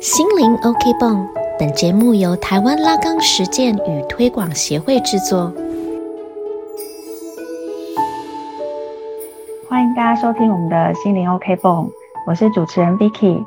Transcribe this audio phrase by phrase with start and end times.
[0.00, 1.26] 心灵 OK 泵。
[1.58, 5.50] 本节目由台湾拉钢实践与推广协会制作。
[9.68, 11.90] 欢迎大家收听我们的心灵 OK 泵，
[12.26, 13.42] 我是主持人 Vicky，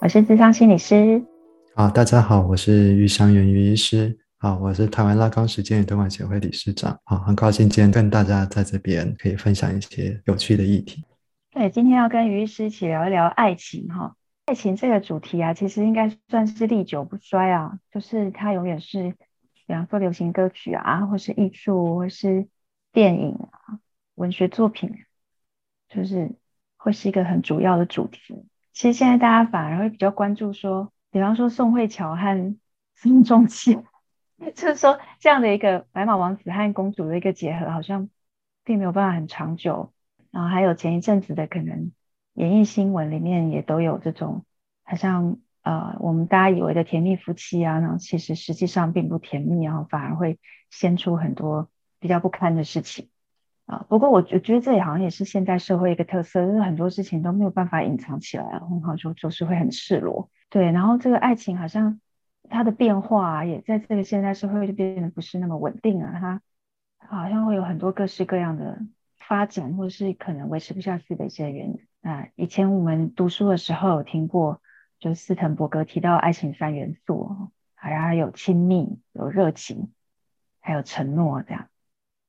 [0.00, 1.22] 我是智商心理师。
[1.76, 4.18] 好，大家好，我是于香元于医师。
[4.38, 6.98] 好，我是台湾拉钢实践与推广协会理事长。
[7.04, 11.04] 好，很高兴今天跟大家在这边可以分享一些有趣的议题。
[11.52, 14.14] 对，今天要跟于医师一起聊一聊爱情哈。
[14.46, 19.16] 爱情这个主题啊，其实应该算是历久不衰啊，就是它永远是，
[19.66, 22.46] 比方说流行歌曲啊，或是艺术，或是
[22.92, 23.80] 电影啊，
[24.16, 25.06] 文学作品，
[25.88, 26.34] 就是
[26.76, 28.44] 会是一个很主要的主题。
[28.74, 32.56] 其实现在大家反而会比较关注说，比方说宋慧乔和
[32.94, 33.78] 宋仲基，
[34.54, 38.10] 就是说这样的一个白马王子和公主的一个结合，好像
[38.62, 39.90] 并没有办法很长久。
[40.30, 41.92] 然后还有前一阵子的可能。
[42.34, 44.44] 演艺新闻里面也都有这种，
[44.82, 53.08] 好像呃，我们大家以为的甜蜜夫妻啊，然后其实实际上并不甜蜜，然后反而会掀出很多比较不堪的事情
[53.66, 53.86] 啊。
[53.88, 60.28] 不过我我觉得这也好像也是现代社会一个特色，就是很多事情都没有办法隐藏起来，然后就就是会很赤裸。
[60.50, 62.00] 对，然后这个爱情好像
[62.50, 66.42] 它的变化也在这个现代社会就变得不是那么稳定啊，它
[67.08, 68.80] 好像会有很多各式各样的
[69.18, 71.78] 发展，或者是可能维持不下去的一些原因。
[72.04, 74.60] 啊，以前我们读书的时候有听过，
[74.98, 79.90] 就是斯滕伯格提到爱情三元素，还有亲密、有热情，
[80.60, 81.70] 还有承诺这样。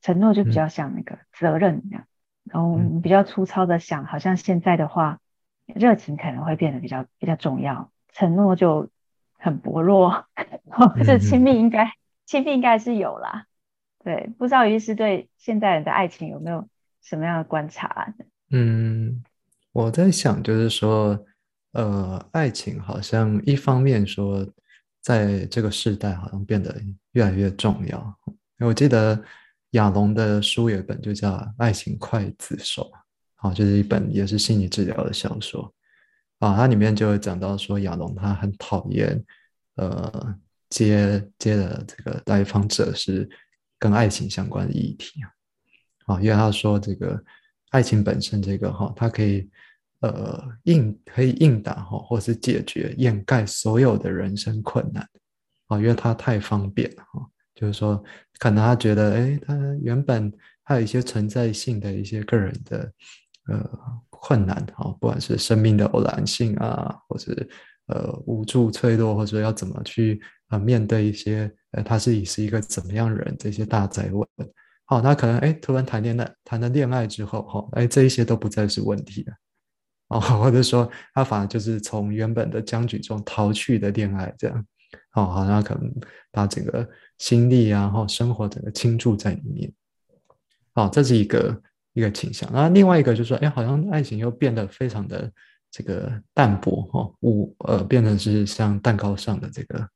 [0.02, 2.08] 承诺就比较像那个责任这样，
[2.45, 5.20] 然后比较粗糙的想，好像现在的话，
[5.66, 8.89] 热情可能会变得比较比较重要，承诺就
[9.38, 10.26] 很薄弱。
[11.04, 11.92] 这亲密应该
[12.26, 13.45] 亲密应该是有啦，
[14.06, 16.70] 对，不知道于是对现代人的爱情有没有
[17.02, 18.14] 什么样的观察？
[18.50, 19.22] 嗯。
[19.76, 21.20] 我在想，就是说，
[21.73, 24.48] 呃，爱情好像一方面说，
[25.02, 26.73] 在这个时代好像变得
[27.12, 28.20] 越来越重要。
[28.59, 29.22] 我记得
[29.72, 32.83] 亚龙的书有一本就叫《爱情刽子手》，
[33.36, 35.70] 好，就是一本也是心理治疗的小说。
[36.39, 39.22] 啊，它里面就讲到说，亚龙他很讨厌，
[39.76, 40.39] 呃，
[40.70, 43.30] 接接的这个来访者是
[43.78, 45.20] 跟爱情相关的议题
[46.05, 47.22] 啊，因为他说这个
[47.72, 49.49] 爱情本身这个哈，它可以。
[50.02, 55.08] 呃，应可以应答哈，或是解决掩盖所有的人生困难
[55.67, 57.28] 啊，因为他太方便了哈。
[57.56, 58.04] 就是说，
[58.38, 60.30] 可能他觉得，哎，他原本
[60.64, 62.92] 还有一些存在性的一些个人的
[63.48, 63.80] 呃
[64.10, 67.50] 困难哈，不管是生命的偶然性啊，或是
[67.88, 74.28] 呃无助脆弱，或者要怎么去呃面对一些呃他自己是一个怎么样人这些大灾问，
[74.84, 79.34] 好，他可能哎突然谈恋爱，谈了恋爱之后哈，哎这一些都不再是问题了。
[80.10, 84.66] 哦，或者说他反而就是从原本的僵局中逃去的恋爱，这样，
[85.14, 85.92] 哦，好像可能
[86.32, 89.73] 把整个心力啊，或生活整个倾注在里面，
[90.76, 91.61] 哦，这是一个
[91.93, 92.48] 一个倾向。
[92.54, 95.32] 那另外一个就是说，哎，好像爱情又变得非常的
[95.71, 99.89] 这个淡薄，哈，无呃，变成是像蛋糕上的这个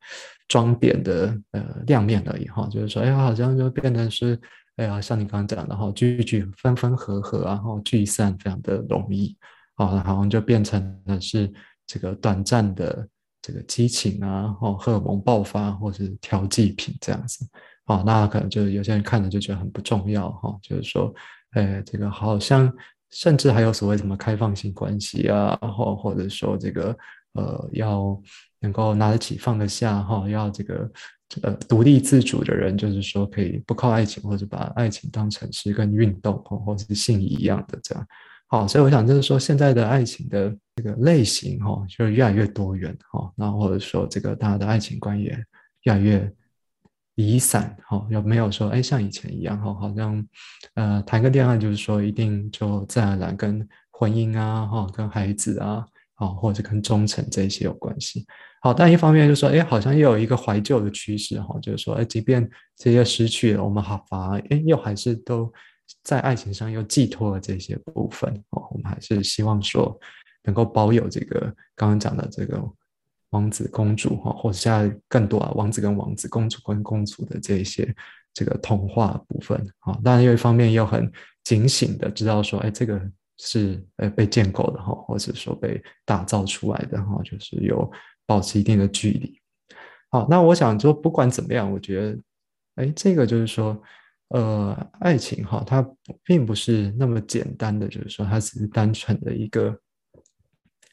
[0.47, 4.39] 装点的呃亮面而已，哈，就是说，哎，好像就变成是，
[4.77, 9.37] 哎呀，像你刚刚讲的，哈，聚聚分分合合，然后聚散非常的容易。
[9.79, 11.51] 哦，好像就变成了是
[11.87, 13.07] 这个短暂的
[13.41, 17.47] 这个激情啊，哦，荷尔蒙爆发或是调剂品这样子，
[17.85, 21.13] 哦，那可能就有些人看着就觉得很不重要哈，就是说，
[21.51, 22.71] 哎，这个好像
[23.11, 26.95] 甚至还有所谓什么开放性关系啊，或或者说这个
[27.33, 28.21] 呃要
[28.59, 30.91] 能够拿得起放得下哈，要这个
[31.41, 38.05] 呃独立自主的人，就是说可以不靠爱情或者把爱情当成是跟运动或或者是性一样的这样。
[38.51, 45.27] 好，所以我想就是说，现在的爱情的这个类型哈，就是越来越多元哈，然后或者说这个大家的爱情观也
[45.83, 46.33] 越来越
[47.13, 50.27] 离散哈，有没有说哎像以前一样哈，好像
[50.73, 58.25] 呃谈个恋爱就是说一定就自然而然跟婚姻啊哈，跟孩子啊啊或者跟忠诚这些有关系。
[58.63, 65.53] 好，但一方面就是说哎，好像又有一个怀旧的趋势哈，就是说哎，即便这些失去了，我们好反而哎又还是都。
[66.03, 69.99] 在爱情上又寄托了这些部分哦，我们还是希望说
[70.43, 71.41] 能够保有这个
[71.75, 72.61] 刚刚讲的这个
[73.31, 77.93] 王子公主哈，或者现在更多啊王子跟王子、公主跟公主的这些
[78.33, 79.97] 这个童话部分啊。
[80.03, 81.11] 当然，又一方面又很
[81.43, 82.99] 警醒的知道说，哎，这个
[83.37, 87.91] 是呃被建构的哈，或者说被打造出来的哈，就是有
[88.25, 89.39] 保持一定的距离。
[90.09, 92.19] 好，那我想说，不管怎么样，我觉得，
[92.75, 93.79] 哎，这个就是说。
[94.29, 95.83] 呃，爱情哈，它
[96.23, 99.75] 并不是那么简单的，就是说，它只是单纯的一个，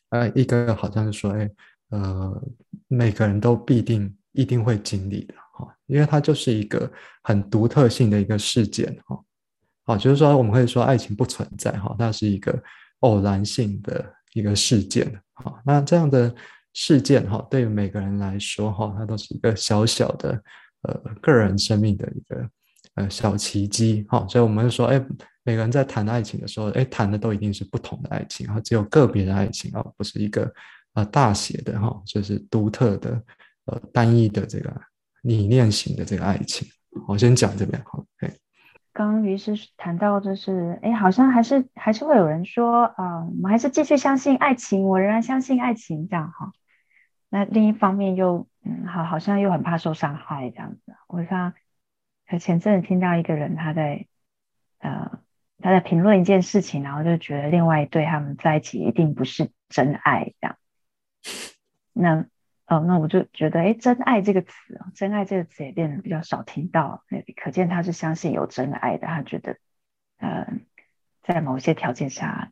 [0.09, 1.51] 呃，一个好像是说，哎，
[1.91, 2.43] 呃，
[2.89, 6.91] 每个人都必定一定会经历的哈，因为它就是一个
[7.25, 9.23] 很独特性的一个事件哈。
[9.85, 12.59] 好，就是说我们可以说爱情不存在哈，它是一个
[13.01, 15.63] 偶然性的一个事件哈。
[15.65, 16.35] 那这样的
[16.73, 20.43] 事件哈，对于每个人来说哈，它都是一个小小的
[20.83, 22.49] 呃个人生命的一个
[22.97, 24.27] 呃小奇迹哈。
[24.29, 25.01] 所以我们就说，哎，
[25.45, 30.53] 每个人在谈爱情的时候，哎，谈的都一定是不同的爱情啊，只有个别的爱情啊，不是一个
[30.95, 33.23] 呃大写的哈，就是独特的
[33.67, 34.71] 呃单一的这个
[35.23, 36.69] 理念型的这个爱情。
[37.07, 38.35] 我先讲这边好，OK。
[38.93, 46.51] 刚刚于是谈到，就是哎，好像还是还是会有人说啊，我们还是继续相信爱情，我仍然相信爱情这样哈。
[47.29, 50.95] 那另一方面又嗯，好，好像又很怕受伤害这样子。
[51.09, 51.23] 我
[52.29, 54.07] 像前阵子听到一个人他在
[54.79, 55.21] 呃
[55.61, 60.57] 他在评论一件事情，然后就觉得另外一对他们在一起一定不是真爱这样。
[61.93, 62.27] 那。
[62.69, 67.05] 哦，那我就觉得，哎，真爱这个词哦，真爱这个词也变得比较少听到，
[67.37, 69.57] 可见他是相信有真爱的，他觉得，
[70.19, 70.67] 嗯，
[71.23, 72.51] 在某些条件下，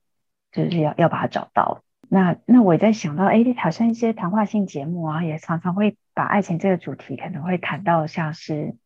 [0.52, 1.82] 就是要要把它找到。
[2.08, 8.76] 那那我也在想到，哎，好像一些谈话性节目啊，也常常会把爱情这个主题可能会谈到像是，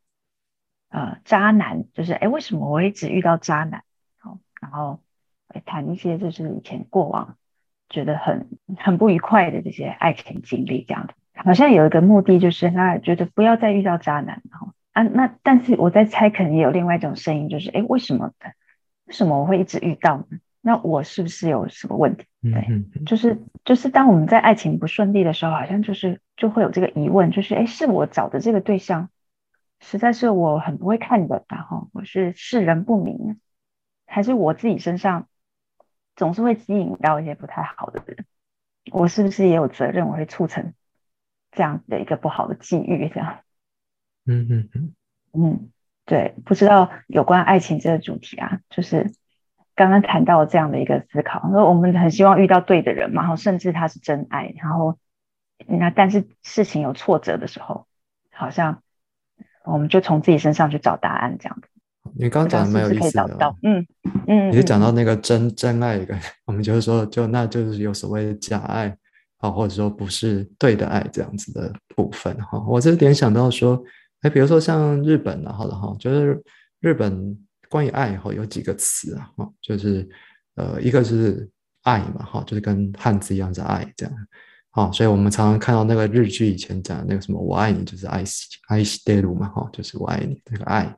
[0.91, 3.83] 呃，渣男，就是哎，为什么我一直遇到渣男？
[4.19, 5.01] 好，然后
[5.49, 7.37] 会谈一些就是以前过往。
[7.91, 8.47] 觉得很
[8.77, 15.03] 很不愉快的这些爱情经历，这样子好像有一个目的，就是他觉得不要再遇到渣男哦啊。
[15.05, 18.53] 那但是我在猜，可能也有另外一种声音，就是哎，为什么的？
[19.07, 20.27] 为什么我会一直遇到呢？
[20.61, 22.27] 那我是不是有什么问题？
[22.43, 22.63] 对，
[23.07, 29.09] 就是就是当我们在爱情不顺利的时候，好像就是就会有这个疑问，就是哎，是我找的这个对象
[29.81, 33.41] 实在是我很不会看的，然后我是世人不明，
[34.07, 35.29] 还是我自己身上？
[36.17, 38.27] 总是会吸引到一些不太好的人，
[38.91, 40.09] 我是不是也有责任？
[40.09, 40.75] 我会促成
[41.53, 43.39] 这样的一个不好的际遇，这样。
[44.27, 44.95] 嗯嗯嗯
[45.33, 45.71] 嗯，
[46.07, 49.13] 对，不知道有关爱情这个主题啊，就是
[49.77, 54.99] 刚刚谈到这样的一个思考，说我们很希望遇到对的人嘛，然后甚至他是真爱，然后
[55.69, 57.87] 那但是事情有挫折的时候，
[58.33, 58.83] 好像
[59.73, 61.69] 我们就从自己身上去找答案，这样子。
[62.15, 63.87] 你刚刚讲的蛮有意思的，嗯
[64.27, 68.97] 嗯，你就讲到那个真真爱一个，我们就是说，就那就是有所谓的假爱
[69.39, 72.59] 啊，或者说不是对的爱这样子的部分哈。
[72.67, 73.81] 我这点想到说，
[74.23, 76.43] 哎，比如说像日本的，好的哈，就是
[76.81, 77.37] 日本
[77.69, 80.09] 关于爱哈有几个词啊，哈，就是
[80.55, 81.49] 呃一个是
[81.83, 84.15] 爱嘛，哈，就是跟汉字一样是爱这样，
[84.71, 88.23] 好，所以我们常常看到那个日剧以前讲那个什么我爱你就是爱
[88.69, 90.95] 爱西德鲁嘛，哈，就是我爱你那个爱。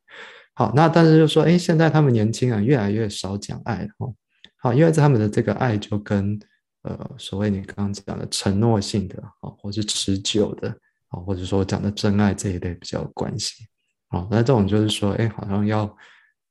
[0.54, 4.12] 好，那但是就说，哎，现在他们年轻人越来越少讲爱了哈。
[4.56, 6.38] 好，因为他们的这个爱就跟
[6.82, 10.68] 呃所谓你刚刚讲的承诺性的啊，或是持久的
[11.08, 13.64] 啊，或者说讲的真爱这一类比较有关系。
[14.08, 15.84] 好，那这种就是说，哎，好像要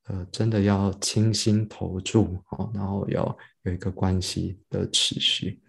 [0.07, 5.61] 呃真的要倾心投注啊，然后要有一个关系的持续。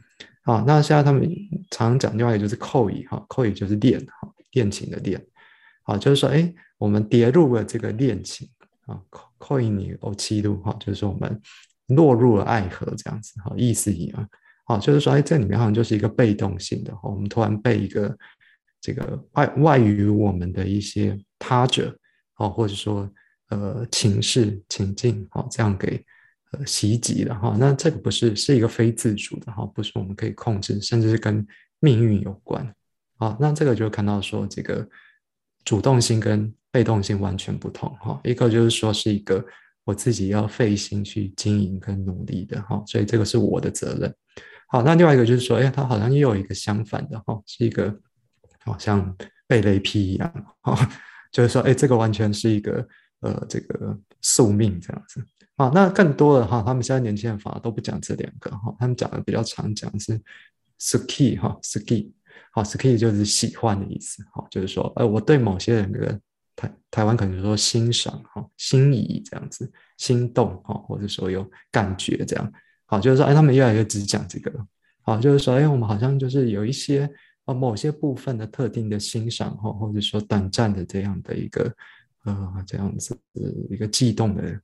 [0.42, 1.28] 好，那现在他们
[1.70, 5.24] 常常讲另外一个就是扣以哈，扣以就是恋哈，恋情的恋。
[5.82, 6.52] 好，就是说，哎。
[6.80, 8.48] 我们跌入了这个恋情
[8.86, 8.98] 啊，
[9.36, 11.38] 扣引你哦，七度哈，就是说我们
[11.88, 14.28] 落入了爱河这样子哈，意思一样，
[14.64, 18.16] 好，就是说哎，这里面好像就是一个被动性的哈，我们突然被一个
[18.80, 21.94] 这个外外于我们的一些他者
[22.36, 23.06] 哦，或者说
[23.50, 26.02] 呃情势情境哦，这样给
[26.52, 31.46] 呃袭击了哈，那这个不是是一个非自主的哈，不是我们可以控制，甚至是跟
[31.78, 32.74] 命运有关。
[33.18, 34.88] 啊，那这个就看到说这个
[35.64, 39.44] 主动性跟被动性完全不同哈，一个就是说是一个
[39.84, 44.14] 我自己要费心去经营跟努力的哈，所以这个是我的责任。
[44.68, 47.94] 好，那另外一个就是说，哎，他好像又有一个相反的哈，是一个
[48.64, 49.16] 好像
[49.46, 50.88] 被雷劈一样哈，
[51.32, 52.86] 就是说，哎，这个完全是一个
[53.20, 55.24] 呃这个宿命这样子。
[55.56, 60.20] 好，那更多的哈，他们现在年轻人反而都不讲这两个哈，他们讲的比较常讲是
[60.78, 62.10] ski 哈，ski
[62.52, 66.20] 好，ski 就是喜欢的意思哈，就是说，哎，我对某些人的。
[66.56, 72.52] 台台湾可能说欣赏哈，心仪这样子，心动哈，或者说有感觉这样，
[72.84, 74.52] 好，就是说，哎，他们越来越只讲这个，
[75.00, 77.08] 好，就是说，哎，我们好像就是有一些
[77.46, 81.72] 呃某些部分的特定的欣赏哈，或者说短暂的这样的一个
[82.24, 83.18] 呃这样子
[83.70, 84.60] 一个悸动的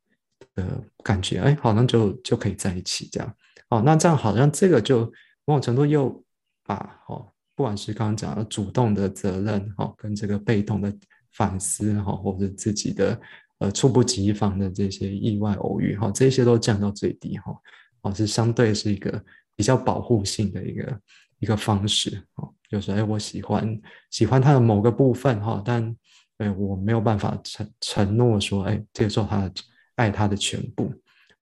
[0.54, 3.34] 呃感觉，哎，好像就就可以在一起这样，
[3.70, 5.04] 哦，那这样好像这个就
[5.44, 6.22] 某种程度又
[6.64, 10.92] 把哦，不管是刚刚讲的主动的责任哈，跟这个被动的。
[11.32, 13.20] 反思哈，或者自己的
[13.58, 17.54] 呃猝不及防的这些意外偶遇哈，这些都降到最低哈，
[18.00, 19.22] 哦是相对是一个
[19.54, 21.00] 比较保护性的一个
[21.40, 22.50] 一个方式哦。
[22.70, 23.78] 就是哎，我喜欢
[24.10, 25.94] 喜欢他的某个部分哈，但
[26.38, 29.50] 哎，我没有办法承承诺说哎，接受他
[29.96, 30.92] 爱他的全部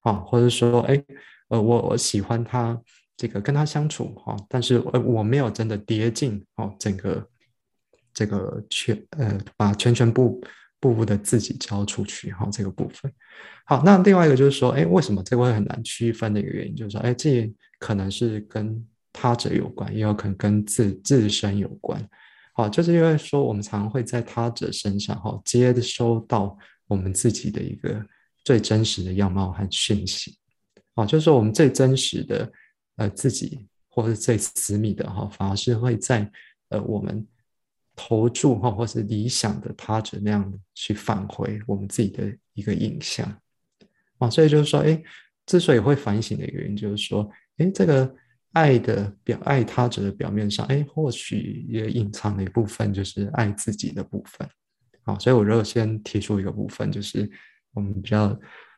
[0.00, 1.02] 啊，或者说哎，
[1.48, 2.80] 呃，我我喜欢他
[3.16, 7.28] 这个跟他相处哈，但是呃，我没有真的跌进哦整个
[8.12, 10.40] 这个全呃把全全部。
[10.80, 13.10] 步步的自己交出去，哈，这个部分。
[13.64, 22.06] 好，那另外一个就是说，哎，为什么这个会很难区分的一个原因，就是说，哎，这可能是跟他者有关，也有可能跟自自身有关。
[22.54, 26.56] 好，就是因为说，我们常会在他者身上，哈，接收到
[26.86, 28.02] 我们自己的一个
[28.42, 30.38] 最真实的样貌和讯息。
[30.94, 32.50] 啊，就是说，我们最真实的
[32.96, 36.30] 呃自己，或是最私密的哈，反而是会在
[36.70, 37.26] 呃我们。
[37.96, 43.24] 投注哈，或是理想的他者那样去返回我们自己的一个影像
[44.18, 45.00] 啊，所以就是说，哎，
[45.46, 48.12] 之所以会反省的原因，就是说，哎，这个
[48.54, 54.48] 爱的表爱他者的表面上，哎，或许也隐藏了一部分，就是爱自己的部分
[55.04, 55.18] 啊。
[55.18, 57.30] 所以我就先提出一个部分，就是
[57.74, 58.36] 我们比较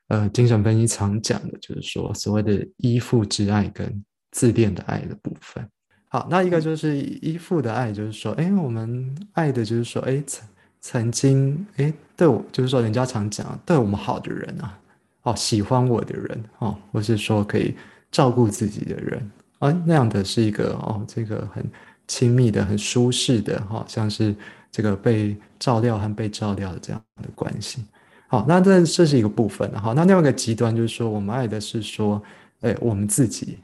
[0.09, 5.66] 呃精神分析常讲的，就是说所谓的依附之爱跟自恋的爱的部分。
[6.09, 10.49] 好，那一个就是依附的爱，就是说，哎，我们爱的就是说，哎，曾
[10.80, 14.78] 曾经，哎，对我，就是说，人家常讲对我们好的人啊，
[15.23, 17.75] 哦，喜欢我的人，哦，或是说可以
[18.12, 21.64] 照顾自己的人，啊，那样的是一个哦，这个很
[22.06, 24.34] 亲密的、很舒适的，哈，像是
[24.70, 27.84] 这个被照料和被照料的这样的关系。
[28.28, 32.22] 好，那这这是一个部分，好，那另外一个极端就是说，我们爱的是说，
[32.60, 33.58] 哎，我们自己。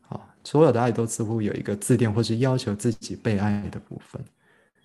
[0.00, 4.20] 好所有的爱都似乎有一个自恋或是要求自己被爱的部分，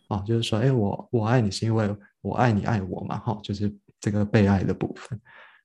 [0.09, 5.19] 哦，就是说，哎，我我爱你是因为我爱你爱我嘛，哈，就是这个被爱的部分，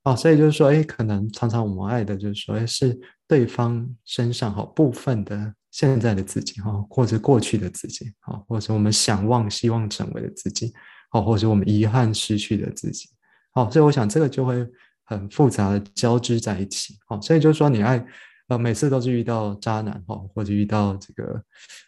[0.05, 2.99] 哦，所以就是说，哎，可能常常我们爱的就是说，哎，是
[3.29, 10.73] 对方身上哈部分的现在的自己哈，或者过去的自己，哈，或者我们想望希望成为的自己，
[11.13, 13.09] 哦，或者我们遗憾失去的自己，
[13.55, 14.67] 哦，所以我想这个就会
[15.05, 18.05] 很复杂的交织在一起，哦，所以就是说你爱。
[18.49, 21.35] 呃，每次都是遇到渣男哈，或者遇到这个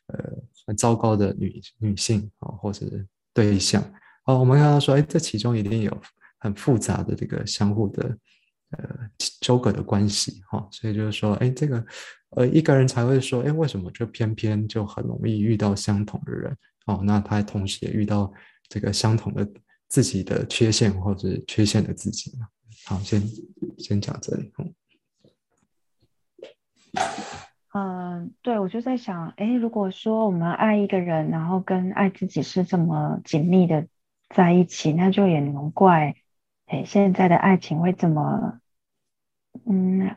[0.09, 0.25] 呃
[0.67, 2.85] 很糟糕的女女性啊，或者
[3.33, 3.83] 对象
[4.27, 6.03] 哦，我们看到说，哎，这其中一定有
[6.39, 8.15] 很复杂的这个相互的
[8.71, 9.11] 呃
[9.41, 11.85] 纠葛的关系哈，所以就是说，哎，这个
[12.31, 17.01] 呃一个人才会说，哎，为什么就偏偏就很容易遇到相同的人哦？
[17.05, 18.33] 那他同时也遇到
[18.69, 19.49] 这个相同的
[19.89, 22.33] 自己的缺陷或者缺陷的自己？
[22.87, 23.23] 好，先
[23.79, 24.53] 先讲这里。
[27.73, 33.87] 嗯，对，我就在想，哎，如果说我们爱一个人，然后跟爱自己是这么紧密的
[34.35, 36.17] 在一起，那就也能怪，
[36.71, 38.61] 哎，现在的爱情会怎么，
[39.67, 40.17] 嗯，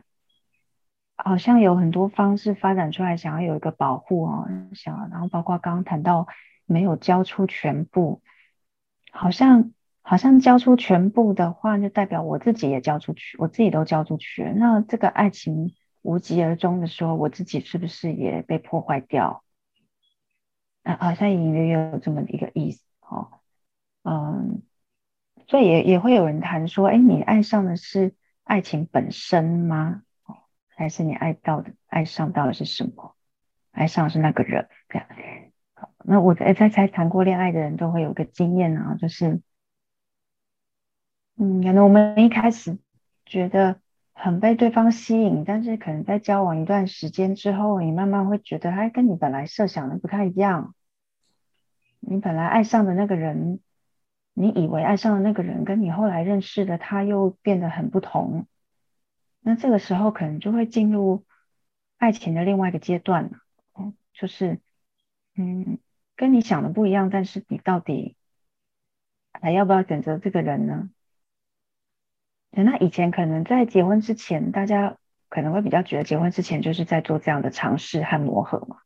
[1.15, 6.27] 好像有很多方式发展出来，想要有一个保护哦，想，然后包括刚刚谈到
[6.65, 8.21] 没有交出全部，
[9.11, 9.71] 好像
[10.03, 15.73] 好像交出全部的话，就代表我自己也交出去，我自己都交出去，那这个爱情。
[16.05, 19.41] 无疾而终的时候，我自己是不是也被破坏掉？
[20.83, 23.31] 啊，好像隐约约有这么一个意思哦。
[24.03, 24.63] 嗯，
[25.53, 30.01] 所以也也会有人谈说，哎，你爱上的是爱情本身吗？
[30.75, 33.15] 还是你爱到的爱上到的是什么？
[33.69, 35.07] 爱上是那个人这样。
[36.03, 39.41] 那我在在才谈过恋爱的人都会有个经验啊，就是，
[41.37, 42.79] 嗯，可能我们一开始
[43.23, 43.79] 觉得。
[44.15, 50.75] 很被对方吸引，但是可能在交往一段时间之后，你慢慢会觉得，他跟你本来设想的不太一样。
[51.99, 53.59] 你本来爱上的那个人，
[54.33, 58.47] 你以为爱上的那个人，跟你后来认识的他又变得很不同。
[59.39, 61.25] 那这个时候可能就会进入
[61.97, 63.93] 爱情的另外一个阶段了。
[64.13, 64.59] 就是，
[65.35, 65.79] 嗯，
[66.15, 68.15] 跟你想的不一样，但是你到底
[69.31, 70.89] 还要不要选择这个人呢？
[72.51, 74.97] 那以前可能在结婚之前，大家
[75.29, 78.77] 可能会比较觉得结婚之前就是在做这样的尝试和磨合嘛。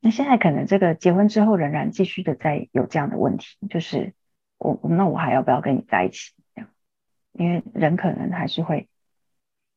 [0.00, 4.14] 那现在可能这个结婚之后仍然继续的在有这样的问题，就是
[4.58, 6.32] 我那我还要不要跟你在一起？
[6.54, 6.70] 这样，
[7.32, 8.88] 因为人可能还是会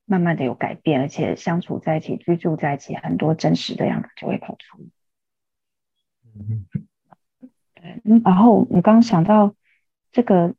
[0.06, 4.90] 慢慢的有改变，而且相处在一起、居住在一起，很多真实的样子就会跑出。
[6.36, 6.66] 嗯，
[7.76, 9.56] 对，然后我刚想到
[10.12, 10.56] 这个。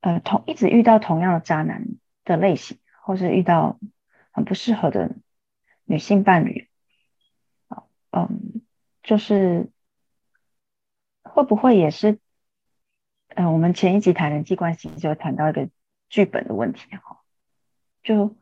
[0.00, 1.84] 呃，同一直遇到同样的渣男
[2.22, 3.80] 的类型，或是遇到
[4.30, 5.16] 很不适合的
[5.84, 6.68] 女性伴侣，
[8.12, 8.62] 嗯，
[9.02, 9.68] 就是
[11.24, 12.20] 会不会也是，
[13.36, 15.68] 嗯，我们前一集谈人际关系就谈到一个
[16.08, 17.20] 剧本的问题哈，
[18.02, 18.34] 就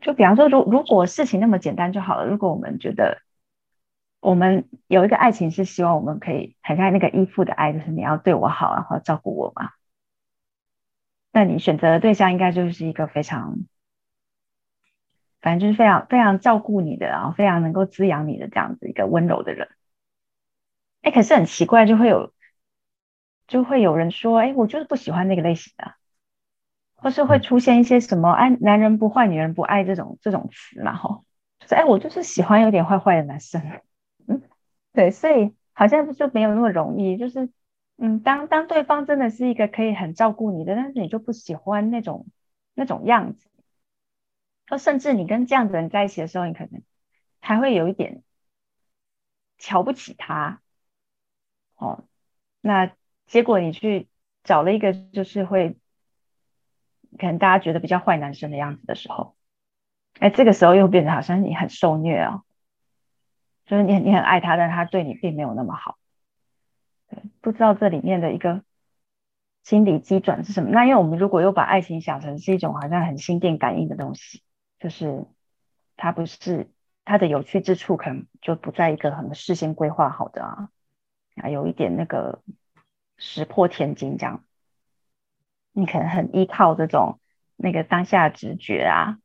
[0.00, 3.20] 就比方说，如如果事情那么简单就好了，如果我们觉得
[4.20, 9.72] 我们有一个爱情是希望我们可以很像那个依附的爱，就是你要对我好，然后照顾我嘛。
[11.30, 13.58] 那你选择的对象应该就是一个非常，
[15.42, 19.68] 反正就是非常非常照顾你的，然后非常能够滋养你的这样子一个温柔的人。
[21.02, 22.32] 哎，可是很奇怪，就会有
[23.46, 25.94] 就会有人说，哎，我就是不喜欢那个类型的，
[26.96, 31.24] 或是会出现一些什么“哎，男人不坏，女人不爱”这种这种词嘛，吼，
[31.60, 33.62] 就是哎，我就是喜欢有点坏坏的男生，
[34.26, 34.42] 嗯，
[34.92, 37.50] 对，所以好像就没有那么容易，就是。
[37.96, 42.26] 嗯，当当对方真的是一个可以很照顾你的，但是你就不喜欢那种
[42.74, 43.46] 那种样子，
[44.66, 46.82] 或甚至你跟这样的人在一起的时候，你可能
[47.38, 48.24] 还会有一点
[49.58, 50.60] 瞧不起他，
[51.76, 52.02] 哦，
[52.60, 52.90] 那
[53.26, 54.08] 结果你去
[54.42, 55.76] 找了一个就是会
[57.18, 59.36] 可能大家觉得比较坏男生的样子的时候，
[60.18, 62.42] 哎，这个时候又变得好像你很受虐哦，
[63.66, 65.98] 就是你你很爱他，但他对你并没有那么好。
[67.40, 68.62] 不知道这里面的一个
[69.62, 70.70] 心理机转是什么？
[70.70, 74.42] 那因为我们如果又把爱情想成是一种好像很心电感应的东西，
[74.80, 75.24] 就是
[75.96, 76.70] 它不是
[77.04, 80.70] 它的有趣之处，可能就不在一个很事先规划好的啊，
[81.36, 82.42] 啊，有一点那个
[83.16, 84.44] 石破天惊这样，
[85.72, 87.20] 你可能很依靠这种
[87.56, 89.18] 那个当下直觉啊，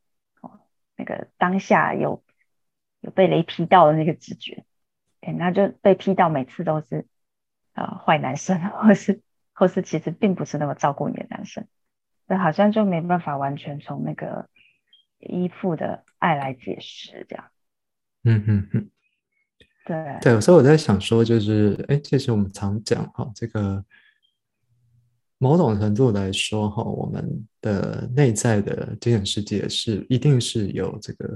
[0.96, 2.22] 那个当下有
[3.00, 4.64] 有被雷劈到的那个直觉，
[5.20, 7.06] 哎，那就被劈到每次都是。
[7.72, 11.68] 啊，坏男生，或是或是其实并不是那么照顾你的男生，
[12.26, 14.50] 那好像就没办法完全从那个
[15.20, 17.48] 依附的爱来解释这样。
[18.24, 18.90] 嗯嗯嗯，
[19.84, 23.84] 对对，所以我在想说，就是哎，其实我们常讲哈，这个
[25.38, 31.28] 某种程度来说哈，我们的内在的精神世界是一定是有这个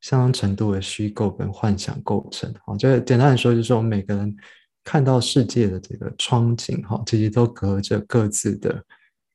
[0.00, 2.52] 相当程度的虚构跟幻想构成。
[2.64, 4.36] 哈，就是简单来说，就是我们每个人。
[4.84, 8.82] 看到世界的这个窗景，哈，其实都隔着各自的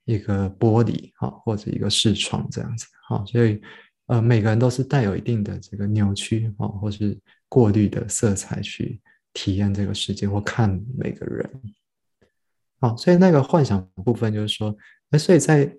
[0.04, 3.62] 一个玻璃，哈，或者一个视窗这样子，哈，所以，
[4.08, 7.16] 呃，每个人都是带有一定的这个扭曲，哈，或是
[7.54, 9.00] 过滤的色彩去
[9.32, 11.48] 体验这个世界或看每个人，
[12.80, 14.76] 好，所以那个幻想部分就是说，
[15.10, 15.72] 那所以在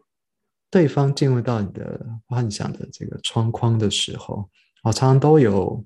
[0.70, 4.48] 对方进入到你的幻想的这个窗框的时候，
[4.84, 5.84] 哦，常常都有。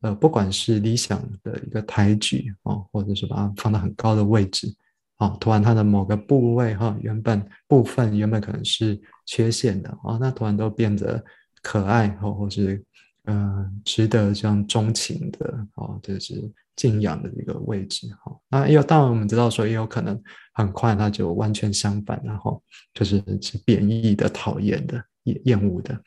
[0.00, 4.72] 呃，不管是理想的一个抬举哦，或者是把它放到很高的位置，
[5.16, 8.96] 哦，突然它的某个部位哈，原本部分原本可能是
[9.26, 11.20] 缺陷的哦，那突然都变得
[11.62, 12.80] 可爱哦，或是
[13.28, 18.36] 嗯，值得这样钟情的哦，就是敬仰的一个位置哈。
[18.48, 20.20] 那有当然我们知道说，也有可能
[20.54, 22.62] 很快它就完全相反，然后
[22.94, 25.98] 就是是贬义的、讨厌的、厌厌恶的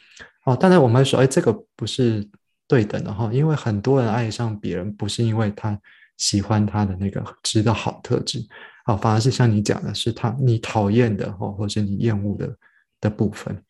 [0.46, 0.56] 哦。
[0.56, 2.30] 当然我们说，哎，这个不是。
[2.68, 5.78] 对等的哈，因为很多人爱上别人，不是因为他
[6.16, 8.40] 喜欢他的那个值得好特质，
[8.86, 12.58] 哦，反而是像你讲的，是他你讨厌的哈，或是你厌恶的
[13.02, 13.62] 的部分。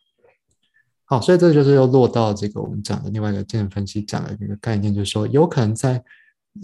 [1.12, 6.02] 好，所以这就是又落到这个我们讲的另外一个精神分析讲的一个概念，就是说，有可能在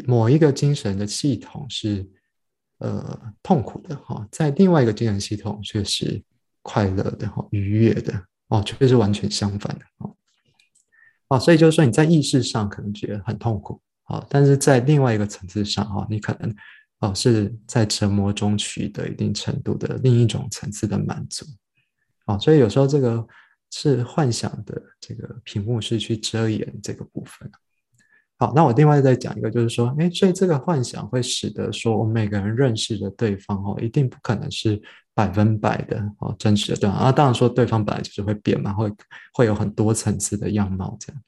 [0.05, 2.07] 某一个精神的系统是
[2.77, 6.23] 呃痛苦的哈，在另外一个精神系统却是
[6.61, 10.15] 快乐的哈，愉悦的哦，却是完全相反的哦。
[11.27, 16.55] 哦，所以就是说你在意识上可能觉得很痛苦，哦，但是在另外一个层次上，哈，你可能
[16.99, 21.45] 哦是在折磨中取得一定程度的另一种层次的满足，
[22.27, 23.27] 哦，所以有时候这个
[23.71, 27.49] 是幻想的这个屏幕是去遮掩这个部分。
[28.39, 34.81] 好，那我另外再讲一个，就是说，哎，所以这个幻想会使得说我们每个人认识的对方，哦，一定不可能是。
[35.17, 38.87] 百分百的哦，真实的对啊，当然说对方本来就是会变嘛，会
[39.33, 41.19] 会有很多层次的样貌这样。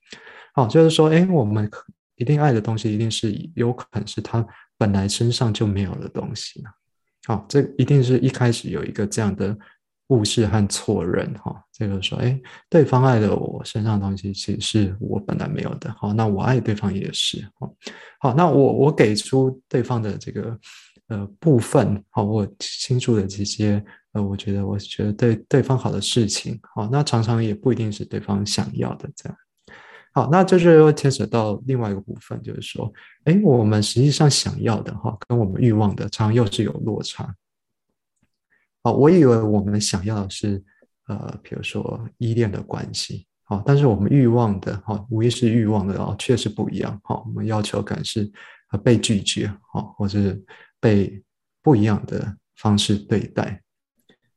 [0.54, 1.68] 好，就是说，哎，我们
[2.16, 4.46] 一定爱的东西，一定是有可能是他
[4.78, 6.70] 本来身上就没有的东西呢。
[7.26, 9.58] 好，这一定是一开始有一个这样的
[10.10, 11.56] 误事和错认哈。
[11.72, 15.92] 这个说，哎，对方爱的我身上的东西，其实是我本来没有的。
[15.98, 17.44] 好，那我爱对方也是。
[17.60, 17.74] 好，
[18.20, 20.60] 好，那我我给出对方的这个。
[21.08, 29.36] 呃，部分好，我倾注的这些呃，我觉得我觉得对对方好的事情，好，那常常也不一定是对方想要的这样。
[30.14, 32.94] 好，那这就又牵扯到另外一个部分，就是说，
[33.24, 37.34] 哎，我们实际上想要的哈，跟我们欲望的常常又是有落差。
[38.84, 40.64] 啊，我以为我们想要的是
[41.08, 47.00] 呃，比如说依恋的关系，好，但是我们欲望的哈，无疑是欲望的哦，确实不一样。
[47.04, 48.32] 好，我们要求可能是
[48.84, 50.44] 被拒绝，好，或是。
[50.82, 51.22] 被
[51.62, 53.62] 不一样的方式对待，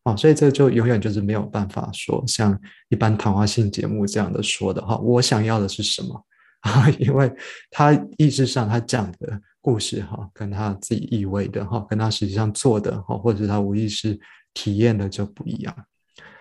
[0.02, 6.26] 哦，所以这就永远就是没有办法说像一般谈话性节目这样的说的哈，我想要的是什么
[6.62, 6.90] 啊？
[6.98, 7.32] 因为
[7.70, 14.18] 他意识上他讲的故事哈，跟他自己以为的哈，跟他实际上做的哈，或者是他无意识
[14.52, 15.74] 体验的就不一样。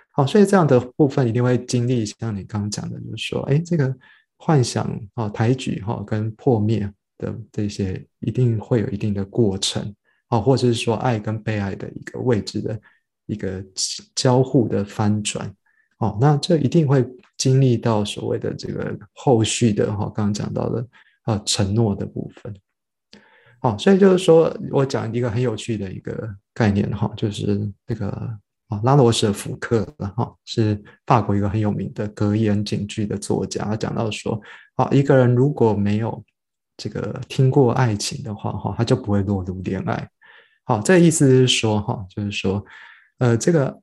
[0.10, 3.96] 好，所以这样的部分一定会经历像你刚刚讲的，就是说，哎，这个
[4.38, 9.96] 幻想啊、抬举哈跟破灭的这些，一定会有一定的过程
[10.28, 12.78] 啊，或者是说爱跟被爱的一个位置的
[13.28, 13.64] 一个
[14.16, 15.50] 交互的翻转。
[16.00, 17.08] 哦，那这一定会
[17.38, 20.86] 经历到所谓的这个后续的哈，刚刚讲到的
[21.22, 22.54] 啊承诺的部分。
[23.62, 28.10] 好，所以就是说我讲一个很有趣的一个概念哈，就是那个
[28.67, 34.41] 啊拉罗舍福克哈，是法国一个很有名的格言警句的作家，他讲到说，
[34.76, 36.24] 啊一个人如果没有
[36.76, 40.10] 这个听过爱情的话哈，他就不会落入恋爱。
[40.63, 42.65] 好，这意思是说哈，就是说
[43.19, 43.80] 呃这个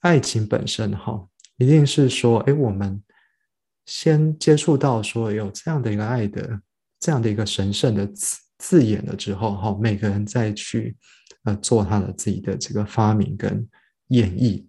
[0.00, 1.24] 爱情本身哈。
[1.60, 3.02] 一定是说，哎，我们
[3.84, 6.60] 先接触到说有这样的一个爱的
[7.00, 10.96] 这样的一个神圣的词字眼了之后，哈，每个人再去
[11.44, 13.66] 呃做他的自己的这个发明跟
[14.08, 14.64] 演绎，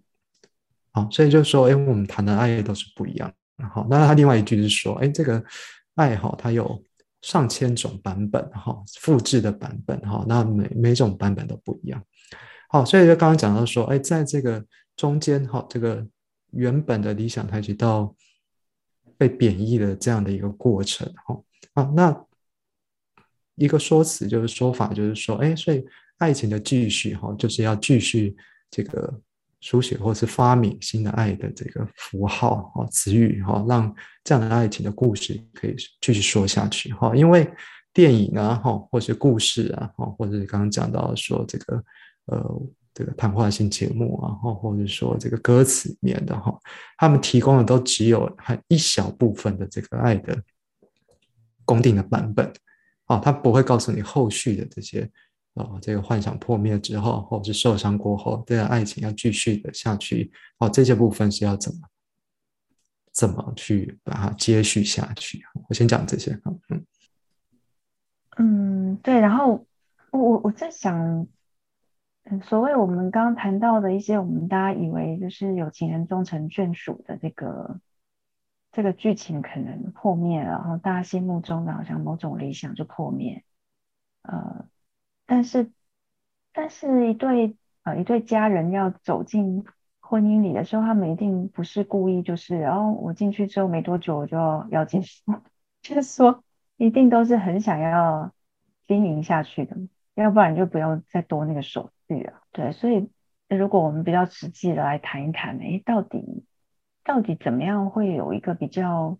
[0.92, 3.32] 好，所以就说，哎，我们谈的爱都是不一样。
[3.72, 5.42] 好，那他另外一句是说，哎，这个
[5.96, 6.82] 爱好，它有
[7.22, 12.02] 上千种版本，哈，复制的版本，哈，那每每种版本都不一样。
[12.68, 14.64] 好，所以就刚刚讲到说，哎，在这个
[14.96, 16.06] 中间，哈，这个。
[16.52, 18.12] 原本的理想抬举到
[19.16, 21.40] 被贬义的这样的一个过程，哈
[21.74, 22.26] 啊，那
[23.60, 25.84] 一个说辞就是说法，就是说，哎，所以
[26.18, 28.34] 爱情的继续，哈，就是要继续
[28.70, 29.20] 这个
[29.60, 33.94] 书写或是发明新的爱的这个符号，哈，词语，哈，让
[34.24, 37.48] 这样的爱情的故事可以继续说下去，哈，因为
[37.92, 41.84] 电影啊，哈，或是故事啊，哈，或者是刚刚讲到说这个，
[42.26, 42.62] 呃。
[42.92, 46.52] 这个谈话性节目啊，哈或者说这个歌词里面的哈，
[46.98, 50.36] 他们提供的都只有很一小部分的这个爱的
[51.64, 52.52] 公定的版本
[53.10, 55.10] 啊，他不会告诉你后续的这些
[55.54, 61.78] 哦，这个幻想破灭之后，或者是受伤过后，这个爱情要继续的下去哦，这些部分是要怎么
[63.12, 65.42] 怎么去把它接续下去？
[65.68, 66.86] 我先讲这些哈，嗯
[68.38, 69.66] 嗯，对，然后
[70.12, 71.26] 我我我在想。
[72.44, 77.80] 所谓我们刚刚谈到的一些，我们大家以为就是有情人终成眷属的这个
[78.72, 83.44] 这个剧情可能破灭了，然后大家心目中的好像某种理想就破灭。
[84.22, 84.66] 呃，
[85.26, 85.70] 但是
[86.52, 89.64] 但是一对呃一对家人要走进
[90.00, 94.36] 婚姻里的时候，他们一定不是故意，就是然后我进去之后没多久我就
[94.70, 95.22] 要结束，
[95.82, 96.44] 就是说
[96.76, 98.32] 一定都是很想要
[98.86, 99.76] 经营下去的，
[100.14, 101.90] 要不然就不要再多那个手。
[102.08, 103.08] 续啊，对，所以
[103.48, 106.44] 如果我们比较实际的来谈一谈，哎，到底
[107.04, 109.18] 到底怎么样会有一个比较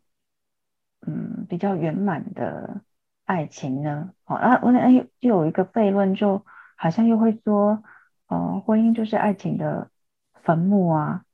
[1.07, 2.83] 嗯比较圆满的
[3.25, 4.13] 爱情呢？
[4.25, 6.45] 好啊，我哎又有一个悖论，就
[6.77, 7.83] 好像又会说，
[8.29, 9.91] 呃，婚姻就是爱情的
[10.35, 11.25] 坟墓啊，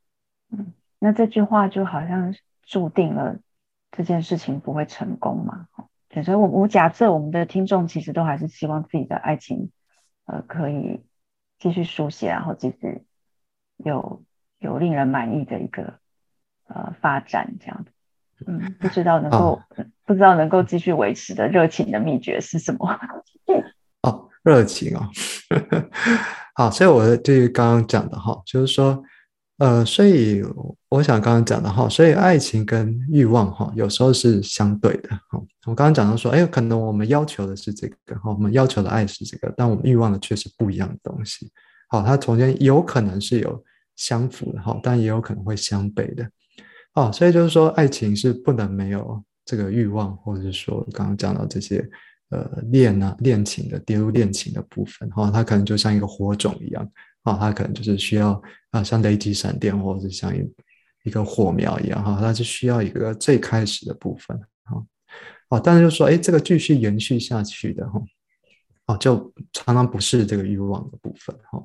[0.51, 3.39] 嗯，那这句话就好像注定了
[3.91, 5.69] 这件事情不会成功嘛？
[6.09, 9.71] 对，所以我我假设我们的听众其实都还是希望自己的爱情
[10.25, 11.05] 呃可以。
[11.59, 13.07] 继续书写，然后继续
[13.79, 14.23] 有
[14.59, 16.01] 有令人满意的一个
[16.69, 19.61] 呃发展，这样子，嗯，不知道能够
[20.05, 22.99] 不知道能够继续维持的热情的秘诀是什么？
[24.03, 25.09] 哦，热情哦，
[26.55, 29.03] 好，所以我对于刚刚讲的哈，就是说。
[29.59, 30.45] 呃，所以
[30.91, 35.41] 我想刚刚讲的哈，所以爱情跟欲望哈，有时候是相对的哈。
[35.65, 41.51] 我刚刚讲到说，哎，可能我们要求的是这个哈，我们要求的爱是这个，但我们欲望的却是不一样的东西。
[41.89, 43.65] 好，它中间有可能是有
[43.97, 46.29] 相符的哈，但也有可能会相悖的。
[46.97, 51.89] 哦，所以就是说，爱情是不能没有这个欲望，或者是说刚刚讲到这些
[52.31, 56.91] 呃恋啊恋情的跌入恋情的部分哈，它可能就像一个火种一样。
[57.23, 60.49] 啊，它可能就是需要啊，像雷击闪电，或者是像一
[61.03, 64.81] 一个火苗一样哈，它是需要一个最开始的部分哈。
[65.49, 68.01] 哦，但是就说，哎，这个继续延续下去的哈，
[68.87, 71.61] 哦，就常常不是这个欲望的部分哈。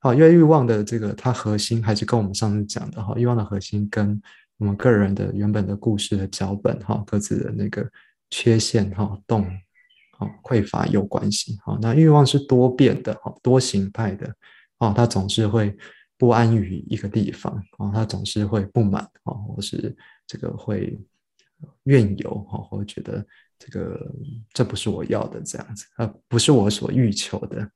[0.00, 4.20] 好，因为欲望的这个它核心还是跟我们上次讲的哈，欲望的核心跟
[4.58, 7.88] 我们个人的原本的故事的脚本哈，各自的那个
[8.30, 9.44] 缺陷哈、洞、
[10.12, 11.78] 哈、匮乏有关系哈。
[11.80, 14.34] 那欲望是多变的哈，多形态的。
[14.78, 15.74] 哦，他总是会
[16.18, 20.98] 不安于一个地方，哦，他总是会不满，哦，或是这个会
[21.84, 23.26] 怨尤，哦，或觉得
[23.58, 24.14] 这个
[24.52, 27.70] 这不是我要的这样子，呃，不是我所欲求的。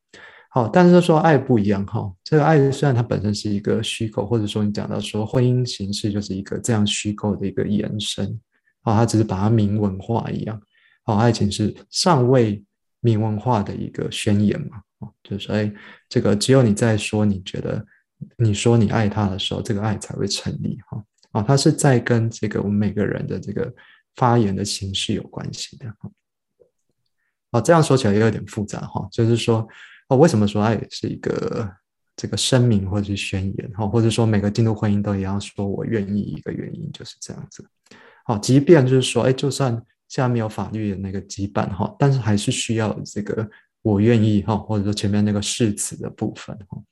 [0.53, 8.27] 好，但是说爱不一样，哈，这个爱虽然它本身是一个虚构，或者说你讲到说婚姻形式就是一个这样虚构的一个延伸，
[8.83, 10.61] 哦，它只是把它明文化一样，
[11.05, 12.61] 哦，爱情是尚未
[12.99, 14.83] 明文化的一个宣言嘛，
[15.23, 15.73] 就是说，哎，
[16.09, 17.87] 这个只有你在说你觉得
[18.37, 23.73] 你说你爱他的时候，这个爱才会成立，哈，啊，它是在跟这个我们每个人的这个
[24.17, 26.11] 发言的形式有关系的，哈，
[27.53, 29.65] 哦，这样说起来也有点复杂，哈，就是说，
[30.11, 31.68] 哦，为什么说爱是一个
[32.14, 37.64] 这个声明或者是宣言，哈，或者说每个进入婚姻都一样说我愿意，一个原因就是这样子，
[38.27, 39.83] 好，即便就是说，哎，就算。
[40.11, 43.49] 现在没有法律的那个羁绊哈，但是还是需要这个
[43.81, 46.83] 我愿意哈，或者说前面那个誓词的部分哈，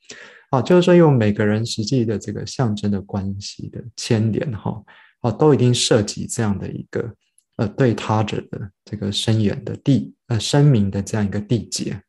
[0.51, 4.81] 好，就是说用每个人实际的这个象征的关系的牵连哈，
[5.19, 7.13] 哦，都一定涉及这样的一个
[7.57, 12.01] 呃对他者的这个声言的缔呃声明的这样一个缔结，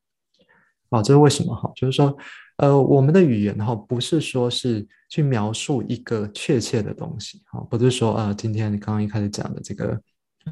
[0.90, 1.72] 啊，这是为什么哈？
[1.74, 2.16] 就是说
[2.58, 10.00] 呃我们的语言哈，不是说是去描述一个确切的东西哈，不是说啊今天刚刚一开始讲的这个。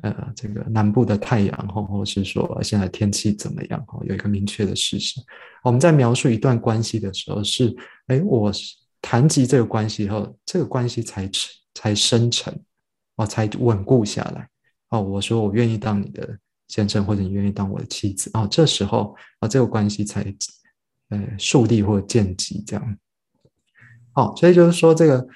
[0.02, 3.82] 呃，这个南部的太阳，或或是说现在天气怎么样？
[3.86, 5.18] 哈，有一个明确的事实。
[5.64, 7.74] 我们在描述一段关系的时候，是，
[8.06, 8.52] 哎，我
[9.00, 11.28] 谈及这个关系以后，这个关系才
[11.72, 12.54] 才生成，
[13.16, 14.46] 哦，才稳固下来。
[14.90, 18.30] 哦，我说我愿意当你的先生，或者你愿意当我的妻子。
[18.34, 20.22] 哦，这时候啊，这个关系才
[21.08, 22.98] 呃树立或建基这样。
[24.12, 25.26] 好，所以就是说这个。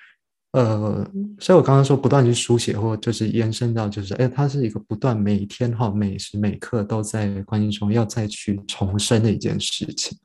[0.53, 10.19] 呃，所以我刚刚说不断去书写，或就是延伸到，就是哎，它是一个不断每天哈每时每刻都在关系中要再去重生的一件事情。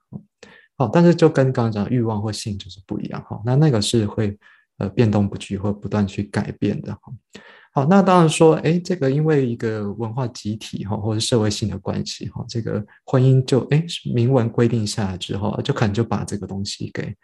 [0.76, 4.38] 好，但是就跟刚刚讲欲望或性就是不一样哈，那那个是会
[4.80, 7.14] 呃变动不居或不断去改变的哈。
[7.78, 13.86] 好，那当然说，哎，这个因为一个文化集体哈或者社会性的关系哈，这个婚姻就哎
[14.16, 17.16] 明文规定下来之后，就可能就把这个东西给。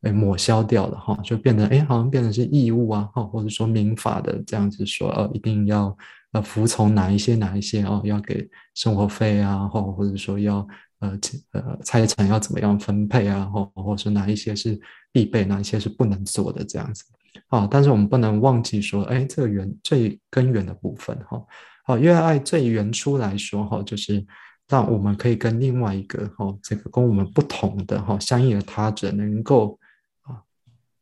[0.00, 5.94] 被抹消掉了哈，就变得哎，好像变成是义务啊，哈，或者说民法的这样子说，呃，一定要
[6.32, 10.66] 呃服从哪一些哪一些哦，要给生活费啊，或或者说要
[11.00, 11.18] 呃
[11.52, 14.80] 呃财产要怎么样分配啊，或或者说哪一些是
[15.12, 17.04] 必备，哪一些是不能做的这样子
[17.48, 17.68] 啊。
[17.70, 21.42] 但是我们不能忘记说，哎，这个源最根源的部分哈，
[21.84, 24.24] 好，因为爱最原初来说哈，就是
[24.68, 29.78] 让我们可以跟另外一个哈，这个跟我们不同的哈相应的他者能够
[30.22, 30.42] 啊。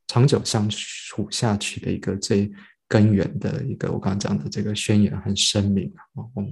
[0.07, 2.51] 长久相处下去的一个最
[2.89, 6.51] 根源的一个，我刚刚讲的这个宣言很声明啊，我们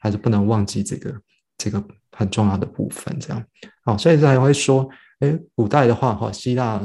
[0.00, 1.20] 还是不能忘记这个
[1.58, 3.18] 这个很重要的部分。
[3.18, 3.44] 这样，
[3.84, 6.78] 好，所以才会说，哎，古代的话，哈，希腊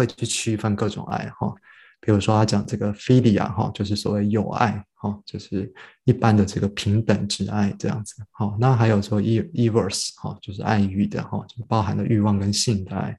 [0.00, 1.54] 会去区分各种爱，哈，
[2.00, 5.70] 比如说他讲这个 philia，哈，就是所谓友爱，哈，就是
[6.04, 13.14] 一般的这个平等之爱这样子，好，那还有说 e eros，哈，就是爱欲的，哈，就是包含了欲望跟性的爱。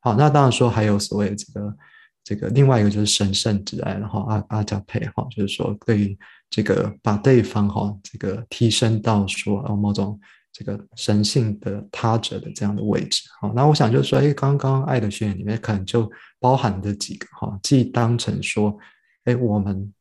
[0.00, 1.76] 好，那当然说还有所谓这个
[2.24, 6.18] 这个另外一个就是神圣之爱，然后阿阿加佩哈，就是说对于
[6.50, 10.18] 这个把对方哈这个提升到说某种
[10.54, 13.28] 这个神性的他者的这样的位置。
[13.40, 18.74] 好，那我想就是说，哎，刚刚爱的宣言里面可能就包含这几个哈，既当成说，
[19.24, 19.92] 哎，我们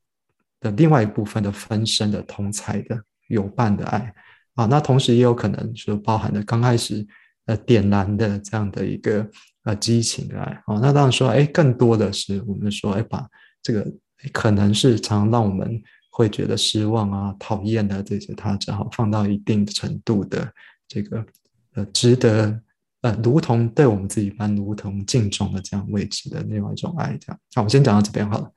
[0.62, 4.13] 的另外一部分的分身的同才的有伴的爱
[4.54, 7.06] 啊，那同时也有可能是包含的刚开始
[7.48, 9.28] 呃点燃的这样的一个。
[9.66, 13.26] 呃，激情的爱哦，那当然说，哎，更多的是我们说，哎，把
[13.62, 13.89] 这个
[14.34, 15.82] 可能是常让我们
[16.13, 20.47] 会觉得失望啊、讨厌啊这些他只好放到一定程度的
[20.88, 21.26] 这个
[21.73, 22.62] 呃，值得
[23.02, 27.39] 呃，如同对我们自己般如同敬重的这样位置的另外一种爱，这样。
[27.56, 28.52] 好，我先讲到这边好了。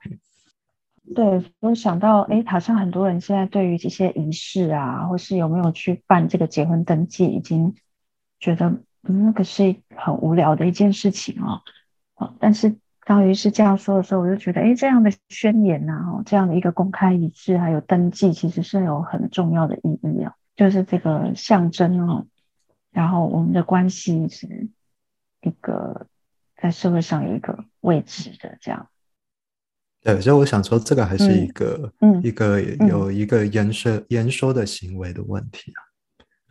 [1.14, 7.74] 对，我想到，哎，好像很多人现在对于这些仪式啊，或是有没有去办这个结婚登记，已经
[8.38, 8.80] 觉得。
[9.08, 11.62] 那个是很无聊的一件事情哦，
[12.16, 12.74] 哦，但是
[13.08, 22.26] 当于是这样说的时候，我就觉得，哎，这样的宣言呐，哦，这样的一个公开仪式还有登记，其实是有很重要的意义哦，就是这个象征哦，
[22.90, 24.68] 然后我们的关系是
[25.42, 26.08] 一个
[26.60, 28.88] 在社会上有一个位置的这样。
[30.02, 35.78] 对，所以我想说，这个还是一个，嗯，一个有一个言说言说的行为的问题啊。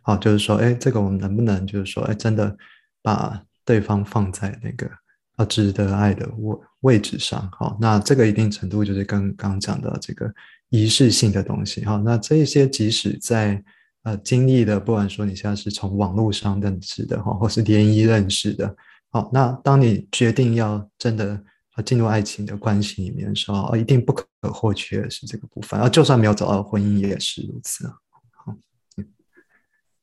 [0.00, 2.56] 好，就是说，哎，这个我们能不能，就是说，哎，真的
[3.02, 4.90] 把对方放在那个
[5.36, 7.48] 啊值得爱的位位置上？
[7.52, 10.32] 好，那这个一定程度就是跟刚刚讲的这个
[10.70, 11.84] 仪式性的东西。
[11.84, 13.62] 好，那这一些即使在
[14.02, 18.76] 呃经历的，不管说你现在是从网络上认识的哈，或是联谊认识的，
[19.10, 21.40] 好，那当你决定要真的
[21.74, 25.78] 啊进入爱情的关系里面的时候，啊，一定不可或缺的是这个部分。
[25.78, 27.94] 啊，就算没有找到婚姻，也是如此啊。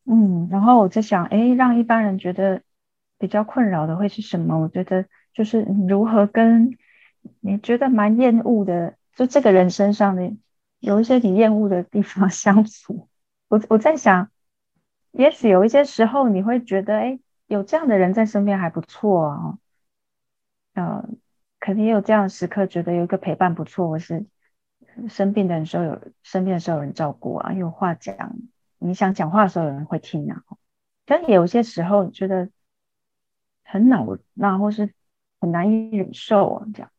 [0.05, 2.61] 嗯，然后我在想，哎，让一般人觉得
[3.17, 4.59] 比较困扰的会是什么？
[4.59, 6.77] 我觉得就是如何跟
[7.39, 10.31] 你觉得蛮厌恶的，就这个人身上的
[10.79, 13.09] 有一些你厌恶的地方 相处。
[13.47, 14.29] 我我在想，
[15.11, 19.57] 也许有一些时候你会觉得，哎，有这样的人在身边还不错啊。
[20.73, 21.07] 呃，
[21.59, 24.25] 肯定也有这样的时刻，觉得有一个陪伴不错，或是
[25.07, 28.35] 生病的时候有生病的时候有人照顾啊，有话讲，
[28.79, 30.43] 你想讲话的时候有人会听啊。
[31.05, 32.49] 但有些时候觉得
[33.63, 34.93] 很恼，那或是
[35.43, 36.89] 很难以忍受啊，这样。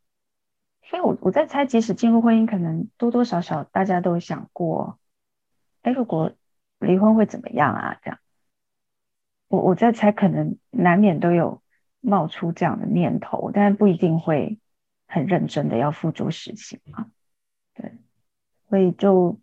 [0.83, 4.99] 所以我我在猜，即使进入婚姻，可能多多少少大家都想过，
[5.81, 6.33] 哎，如果
[6.79, 7.99] 离婚会怎么样啊？
[8.03, 8.19] 这样，
[9.49, 11.63] 我我在猜，可能难免都有
[12.01, 14.59] 冒出这样的念头，但不一定会
[15.07, 17.07] 很认真的要付诸实行啊。
[17.73, 17.95] 对，
[18.69, 19.41] 所以就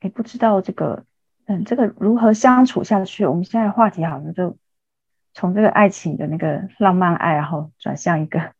[0.00, 1.04] 也不知道这个，
[1.46, 3.26] 嗯，这个如何相处下去？
[3.26, 4.56] 我们现在话题好像就
[5.34, 8.40] 从这个爱情的那个浪漫爱，然后转向一个。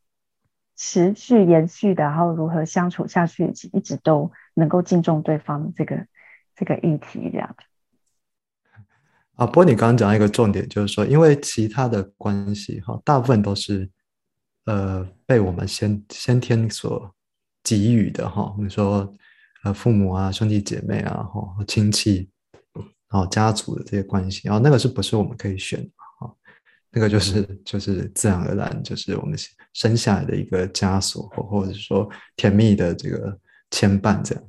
[0.77, 6.05] 持续延续的，然后如何相处下去，一直都能够敬重对方这个
[6.53, 7.55] 这个议题，这样。
[9.35, 13.89] 啊，不过你刚刚讲一个重点，就是说，因为其他的关系哈，大部分都是
[14.65, 17.09] 呃被我们先先天所
[17.63, 18.53] 给予的哈。
[18.59, 19.09] 你说
[19.63, 22.29] 呃父母啊、兄弟姐妹啊、哈亲戚，
[23.09, 25.89] 然后家族的这些关系，然后那个是不是我们可以选？
[26.95, 29.37] 那个就是就是自然而然，就是我们
[29.73, 33.37] 生下来的一个枷锁，或或者说甜蜜的这个
[33.69, 34.41] 牵绊，这样。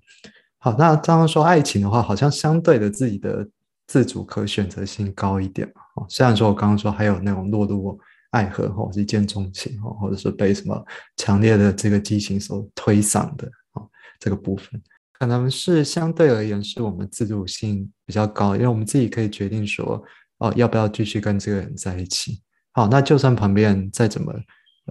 [0.59, 3.45] 好，那刚刚说爱情的话，好像相对的自己的
[3.89, 7.99] 自主可选择性高一点哦，虽然说我刚刚说还有那种落入
[8.31, 13.83] 爱河或是一见钟情哦，或者是被什么强烈的这个激情所推搡的啊，
[14.21, 14.81] 这个部分
[15.19, 20.01] 可能是相对而言是我们自主性比较高，因为我们自己可以决定说。
[20.39, 22.43] 哦，要不要继续跟这个人在一起？
[22.73, 24.31] 好，那就算旁边人再怎么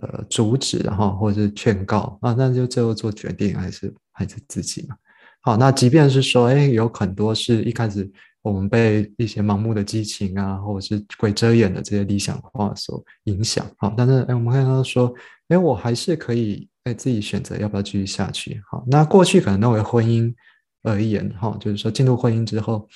[0.02, 4.96] 呃阻止，然后或者是劝告啊，那就最后做决定还是还是自己嘛。
[5.42, 15.14] 好，那即便是说，哎，有很多是一开始我们被一些盲目的激情啊，或者是鬼遮眼的这些理想化所影响，好，但是哎，我们看到说，
[15.50, 18.60] 哎，我还是可以哎自己选择要不要继续下去。
[18.72, 20.34] 好，那过去可能认为婚姻
[20.82, 22.90] 而言，哈，就是说进入婚姻之后。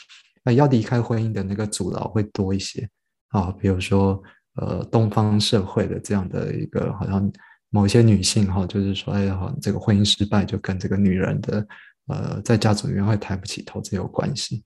[0.45, 2.89] 要离开婚姻的那个阻挠会多一些
[3.29, 4.21] 啊，比如说
[4.55, 7.31] 呃，东方社会的这样的一个好像
[7.69, 11.67] 某些女性哈，就是说哎呀，这个婚姻失败就跟这个女人的
[12.07, 14.63] 呃在家族里面会抬不起头这有关系。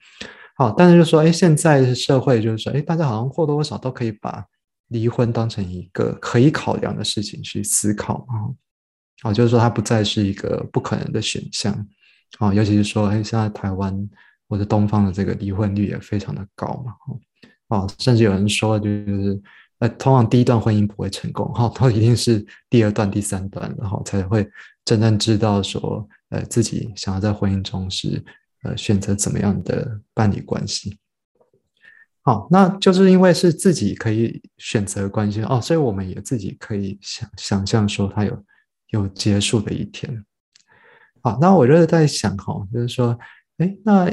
[0.55, 4.43] 好，但是就说哎，现在社会就是说哎，大家好像或多或少都可以把
[4.87, 11.73] 离婚当成一个可以考量的事情去思考啊，啊，就是说它不再是一个不可能的选项
[12.39, 14.09] 啊，尤其是说哎，现在台湾。
[14.49, 16.93] 或者东方的这个离婚率也非常的高嘛，
[17.69, 19.41] 哦，甚至有人说，就是
[19.79, 24.47] 呃，通常第一段婚姻不会成功，哈，都一定是第二段、第三段，然后才会
[24.85, 28.23] 真正知道说，呃，自己想要在婚姻中是
[28.61, 30.99] 呃选择怎么样的伴侣关系。
[32.21, 38.45] 好，那就是因为是自己可以选择关系哦，所以我们也自己可以想想象说，它有
[38.89, 40.23] 有结束的一天。
[41.21, 43.17] 好，那我就是在想，哈，就是说，
[43.57, 44.09] 哎，那。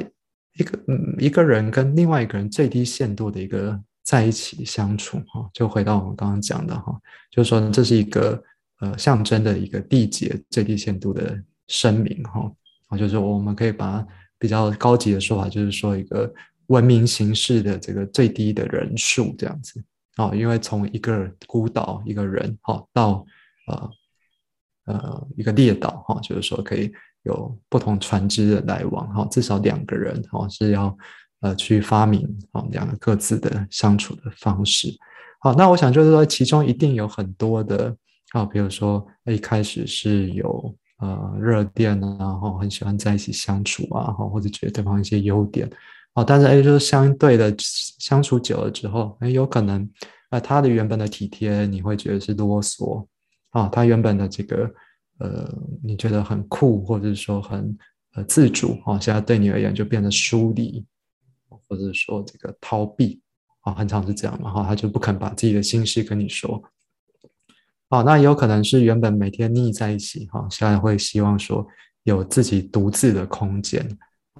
[0.61, 6.95] 一个嗯，一个人跟另外一个人最低限度的一个在一起相处哈，就回到我们刚刚讲的哈，
[7.31, 8.43] 就是说这是一个
[8.81, 12.53] 呃象征的一个缔结最低限度的声明哈，
[12.89, 14.07] 啊，就是我们可以把
[14.39, 16.31] 比较高级的说法，就是说一个
[16.67, 19.83] 文明形式的这个最低的人数这样子
[20.17, 23.25] 啊，因为从一个孤岛一个人哈到
[23.67, 23.91] 呃
[24.85, 26.93] 呃一个列岛哈，就是说可以。
[27.25, 30.97] 有不同船只的来往，哈，至少两个人，哈，是要
[31.41, 34.89] 呃去发明，哈，两个各自的相处的方式，
[35.41, 37.95] 好，那我想就是说，其中一定有很多的，
[38.33, 45.71] 啊，比如说一开始是有呃热恋啊，然后很喜欢在一起相处啊，哈，或者觉得对方一些优点，
[46.15, 49.87] 啊，但是哎，就是相对的相处久了之后，哎，有可能
[50.31, 53.07] 啊，他的原本的体贴你会觉得是啰嗦，
[53.51, 54.71] 啊，他原本的这个。
[55.21, 55.47] 呃，
[55.83, 57.77] 你觉得很酷，或者说很
[58.15, 60.83] 呃自主啊，现在对你而言就变得疏离，
[61.69, 63.21] 或者说这个逃避
[63.61, 66.63] 啊，很常是这样嘛哈，他就不肯把自己的心事跟你说。
[67.91, 71.67] 啊，那也有可能是原本每天腻在一起哈，现在会希望说
[72.05, 73.87] 有自己独自的空间。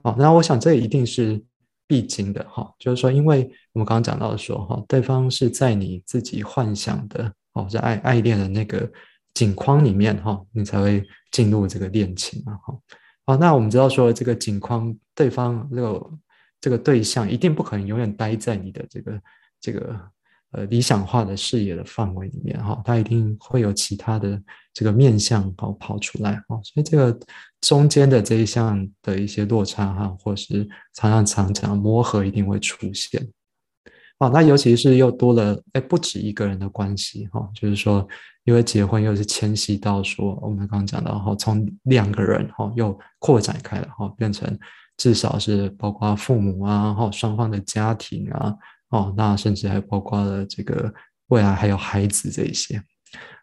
[0.03, 1.45] 啊，那我想这一定是
[1.87, 8.91] 必经的哈，就是说，因为我们刚刚讲到的说哈，对方是在你自己幻想的哦，在爱爱恋的那个。
[9.35, 12.79] 景框里面哈，你才会进入这个恋情嘛哈。
[13.27, 16.11] 好，那我们知道说这个景框，对方这个
[16.61, 19.21] 这个对象一定不可能永远待在你的这个
[19.61, 20.01] 这个
[20.53, 24.43] 呃理想化的视野的范围里面哈，他一定会有其他的
[24.75, 27.19] 这个面相哦跑出来哦，所以这个
[27.61, 33.27] 中间的这一项的一些落差哈，或是常常常常磨合一定会出现。
[34.21, 38.07] 哦，那尤其是又多了哎不止一个人的关系哈，就是说
[38.45, 44.59] 因为结婚又是迁徙到说我们刚刚讲到哈，从两个人哈又扩展开了哈，变成
[44.97, 48.55] 至少是包括父母啊哈双方的家庭啊
[48.91, 50.93] 哦，那甚至还包括了这个
[51.29, 52.83] 未来还有孩子这一些。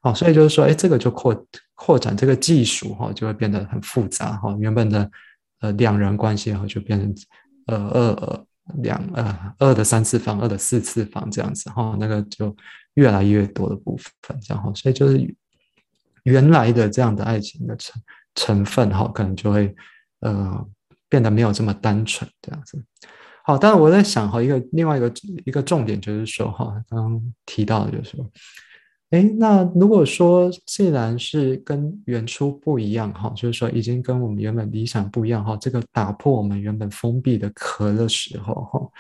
[0.04, 4.56] 哦，所以就是说，哎，这个就扩扩展这个技术哈，就会变得很复杂哈。
[4.60, 5.10] 原本的
[5.60, 7.16] 呃两人关系哈，就变成
[7.66, 12.56] 呃二两呃二的三次方、二的四次方这样子哈，那个就
[12.94, 14.72] 越来越多的部分这样哈。
[14.74, 15.36] 所以就是
[16.24, 18.02] 原来的这样的爱情的成
[18.36, 19.76] 成分哈，可能就会
[20.20, 20.68] 呃
[21.10, 22.84] 变得没有这么单纯这样子。
[23.44, 25.12] 好，但是我在想哈，一个另外一个
[25.46, 28.30] 一个重点就是说哈，刚刚提到的就是说。
[29.12, 38.92] 哎，那如果说既然是跟原初不一样哈，就是说已经跟我们原本理想不一样哈，这个打破我们原本封闭的壳的时候哈，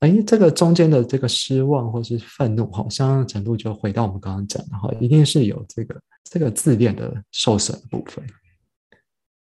[0.00, 8.22] 哎，这个中间的这个失望或是愤怒哈，相当程度就回到我们刚刚讲的哈，一定是有这个这个自恋的受损部分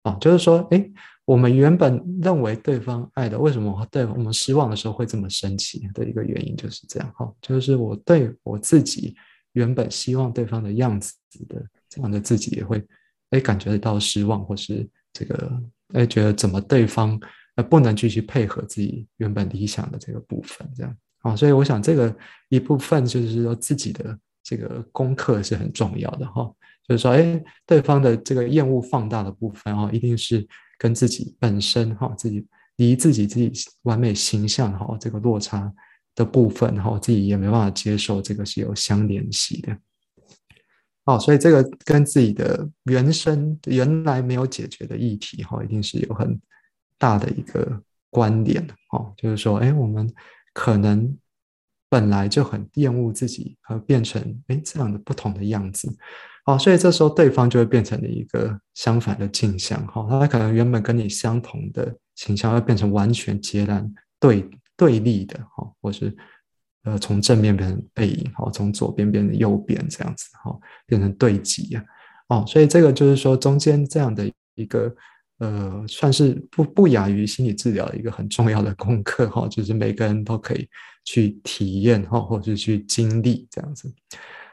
[0.05, 0.89] 啊，就是说，哎，
[1.25, 9.17] 我们原本认为对方爱的，为什么对我们失望的时候会这么生气的一个原因就是这样哈，就是我对我自己。
[9.53, 11.15] 原本希望对方的样子
[11.49, 12.83] 的这样的自己也会
[13.31, 15.63] 哎感觉到失望，或是这个
[15.95, 17.21] 哎觉得怎么对方
[17.57, 22.15] 呃不能继续配合自己原本理想的这个部分，这样啊，所以我想这个
[22.49, 26.51] 一部分就是说自己的这个功课是很重要的哈，
[26.89, 30.47] 就是说哎对方的这个厌恶放大的部分哈，一定是
[30.79, 32.47] 跟自己本身哈自己
[32.77, 35.73] 离自己自己完美形象哈这个落差。
[36.15, 39.77] 的部分哈，自己也没办法接受，这个是有相联系的。
[41.05, 46.41] 哦，所以这个跟自己的原生原来没有解决的议题哈，一定是有很
[46.97, 49.13] 大的一个关联哦。
[49.17, 50.09] 就是说，哎，我们
[50.53, 51.17] 可能
[51.89, 55.93] 本来就很厌恶自己，而变成哎这样的不同的样子。
[56.45, 64.49] 哦，所以这时候对方就会变成了一个相反的镜像哈，他可能原本跟你相同的形象，要变成完全截然对。
[64.83, 66.13] 对立的哈，或是
[66.83, 71.85] 呃从正面变成背影哈，从左边变成右边这样子哈，变成对极啊
[72.29, 74.93] 哦，所以这个就是说中间这样的一个
[75.39, 80.69] 呃，算是不不亚于心理治疗的一个很重要的功课哈，就是每个人都可以
[81.05, 83.89] 去体验哈，或者去经历这样子。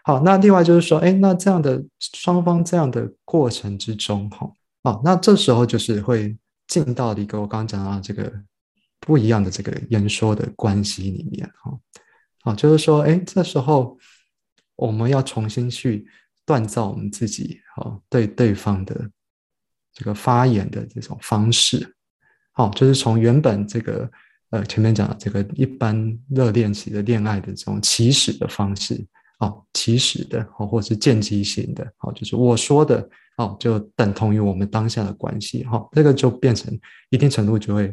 [0.04, 4.52] 好，那另外就是说，哎，那这样的双方这样的过程之中哈，
[4.84, 8.32] 哦，那这时候就是会进到一个我刚刚讲到这个。
[9.10, 11.76] 不一样的这个言说的关系里面，哈，
[12.44, 13.98] 好，就是说，哎，这时候
[14.76, 16.06] 我们要重新去
[16.46, 19.10] 锻造我们自己，哈，对对方的
[19.96, 21.96] 这个发言的这种方式，
[22.52, 24.08] 好，就是从原本这个
[24.52, 29.04] 呃前面讲的这个一般热恋期的恋爱的这种起始的方式，
[29.40, 36.80] 哦，起始的，哦，或是间接性的，哦，就是我说的，哦，就等同于我们当下的关系，哈，这个就变成
[37.10, 37.92] 一定程度就会。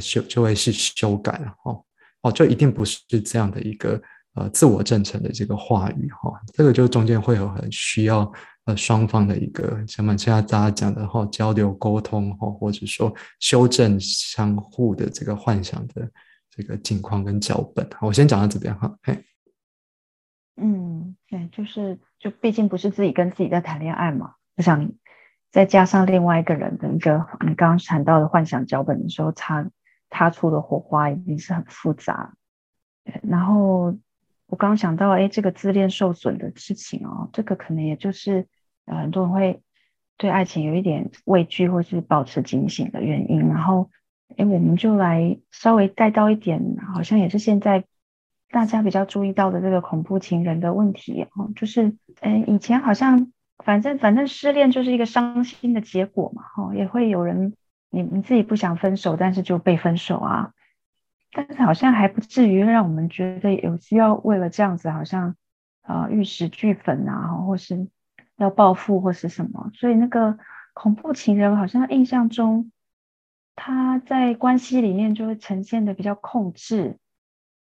[0.00, 1.84] 修就会是修改了哦
[2.22, 4.00] 哦，就一定不是这样的一个
[4.34, 8.32] 呃自我正成的这个话语哈，这个就中间会有很需要
[8.66, 16.08] 呃双方的一个像我们现在大家讲的哈交流沟通哈，或者说修正相互的这个幻想的
[16.48, 17.84] 这个境况跟脚本。
[18.00, 19.24] 我先讲到这边哈，嘿，
[20.56, 24.92] 嗯，对，就是就毕竟不是自己跟自己在谈恋爱嘛，我想
[25.50, 29.68] 再加上另外一个人的一个你刚刚谈到的幻想脚本的时候，差。
[30.14, 32.34] 擦出的火花一定是很复杂，
[33.22, 33.96] 然后
[34.46, 38.46] 我刚想到，哎，这个自恋受损的事情哦，这个可能也就是
[38.86, 39.62] 很多人会
[40.18, 43.48] 对爱情有一点畏惧或是保持警醒的原因。
[43.48, 43.88] 然后，
[44.36, 47.84] 哎，我们就来稍微带到一点，好像也是现在
[48.50, 53.32] 大家比较注意到的这个恐怖情人的问题哦，就是，嗯，以前好像
[53.64, 57.54] 反正反正失恋就是一个伤心的结果嘛，哈，也会有人。
[57.92, 60.54] 你你自己不想分手，但是就被分手啊？
[61.30, 65.36] 但是好像还不至于让我们觉得有需要为了这样子，好像
[65.82, 67.86] 啊玉石俱焚啊，或是
[68.36, 69.70] 要报复或是什么。
[69.74, 70.38] 所以那个
[70.72, 72.72] 恐怖情人好像印象中，
[73.54, 76.98] 他在关系里面就会呈现的比较控制，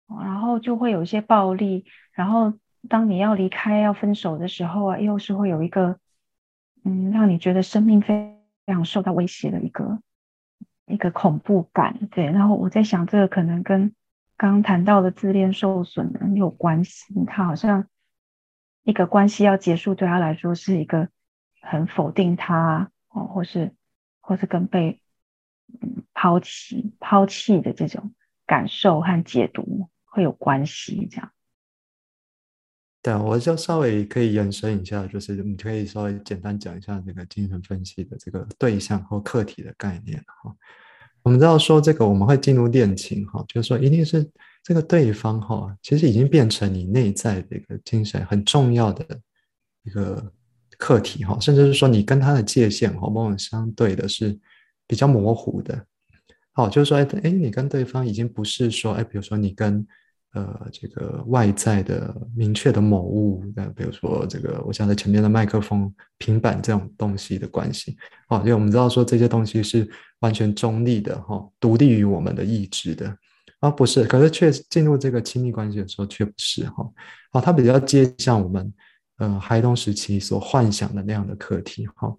[0.08, 1.86] 然后就会有一些暴力。
[2.14, 2.54] 然后
[2.88, 6.00] 当你要离开要分手的时候啊，又是会有一个
[6.84, 8.36] 嗯，让你觉得生命非
[8.68, 10.00] 常受到威胁的一个。
[10.90, 13.94] 一个恐怖感，对，然后我在想，这个可能跟
[14.36, 17.14] 刚刚谈到的自恋受损很有关系。
[17.28, 17.88] 他好像
[18.84, 21.10] 一个关系要结束，对他来说是一个
[21.62, 23.74] 很否定他哦，或是
[24.20, 25.00] 或是跟被
[25.82, 28.14] 嗯抛弃抛弃的这种
[28.46, 31.32] 感受和解读会有关系这样。
[33.18, 40.54] 我就稍微可以延伸一下，就是你可以稍微简单讲一下这个精神分析的这个对象或客体的概念哈。
[41.24, 44.30] 我们知道说这个我们会进入恋情哈，就是说一定是
[44.64, 49.06] 这个对方哈，其实已经变成你内在的一个精神很重要的
[49.84, 50.32] 一个
[50.78, 54.38] 课题哈，甚至是说你跟他的界限哈，往往相对的是
[54.86, 55.86] 比较模糊的。
[56.54, 59.88] 好，就是说哎哎，你跟对方已经不是说哎，比如说你跟。
[60.34, 73.18] 呃，这个外在的明确的某物，那比如说这个，我想在前面的麦克风、平板这种东西的关系，哦，因为我们知道说这些东西是完全中立的，哈，独立于我们的意志的，
[73.60, 76.88] 啊，不是，可是却进入这个亲密关系的时候却不是，哈，
[77.32, 78.72] 哦，它比较接像我们，
[79.18, 82.16] 呃，孩童时期所幻想的那样的课题，哈，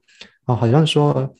[0.46, 1.32] 哦，好像说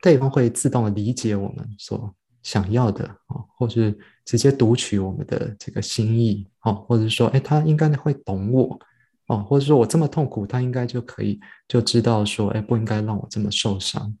[0.00, 2.14] 对方会自动的理解我们所
[2.44, 3.98] 想要的，啊，或是。
[4.26, 8.80] 直接读取我们的这个心意，哦，或者说，哎，他应该会懂我，
[9.26, 11.38] 哦，或者说我这么痛苦，他应该就可以
[11.68, 14.16] 就知道说，哎，不应该让我这么受伤，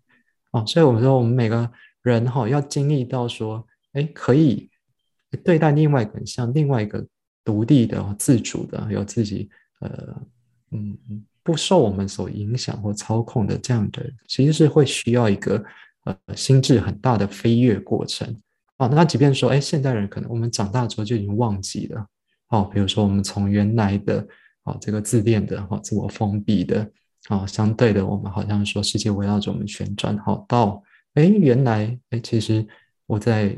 [0.50, 1.72] 哦，所以我们说，我们每个
[2.02, 4.68] 人哈，要经历到说，哎，可以
[5.42, 7.02] 对待另外一个人像另外一个
[7.42, 9.48] 独立的、自主的、有自己，
[9.80, 10.22] 呃，
[10.72, 10.98] 嗯，
[11.42, 15.64] 不受我们所影响或操控的这样的，其实是会需要一个
[16.04, 18.36] 呃心智很大的飞跃过程。
[18.78, 22.06] 哦，那即便说，哎，现代人可能我们长大之后就已经忘记了，
[22.48, 24.26] 哦，比如说我们从原来的，
[24.64, 26.90] 哦，这个自恋的，哦，自我封闭的，
[27.28, 30.82] 哦，相对的，我们好像说世界围绕着我们旋转，好，到，
[31.14, 32.66] 哎，原来，哎，其实
[33.06, 33.56] 我在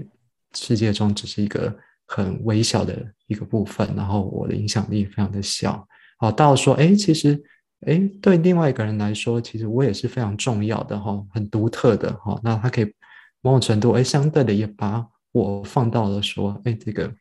[0.52, 1.74] 世界中只是一个
[2.06, 2.94] 很微小的
[3.26, 5.88] 一个部分，然后我的影响力非常的小，
[6.18, 7.42] 好，到说，哎，其实，
[7.80, 12.94] 哎，对另外一个人来说，其实我也是非常重要的，哈，很独特的，哈，那他可以。
[13.42, 17.14] 某种程度，哎，相对的也把我放到了说，哎，这个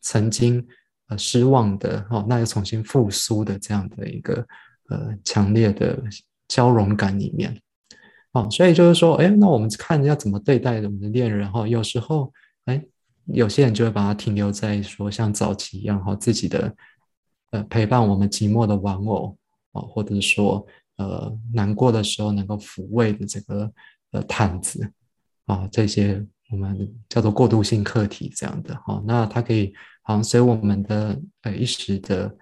[0.00, 0.66] 曾经
[1.06, 4.44] 呃失望的哦，那又重新复苏的这样的一个
[4.88, 6.02] 呃强烈的
[6.48, 7.56] 交融感里面，
[8.32, 12.32] 哦，所以就是说，哎，那我们看要怎么对待我们的恋人哈，有时候，
[12.64, 12.82] 哎，
[13.26, 16.74] 有些人就会把它停留在说像早期一样哈，自己的
[17.52, 19.36] 呃陪伴我们寂寞的玩偶
[19.72, 20.66] 啊，或者是说
[20.96, 23.72] 呃难过的时候能够抚慰的这个
[24.12, 24.90] 呃毯子。
[25.46, 32.32] 啊，这些我们叫做过渡性课题这样的哈，那它可以好像随我们的呃一时的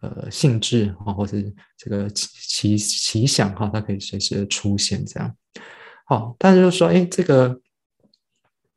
[0.00, 1.38] 呃兴致啊，或者
[1.78, 2.28] 这个奇
[2.76, 5.34] 奇奇想哈，它可以随时出现这样。
[6.04, 7.58] 好，但是就说，哎，这个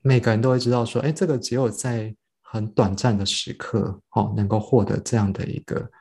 [0.01, 5.91] 每个人都会知道说，哎，这个只有在很短暂的时刻，哈，能够获得这样的一个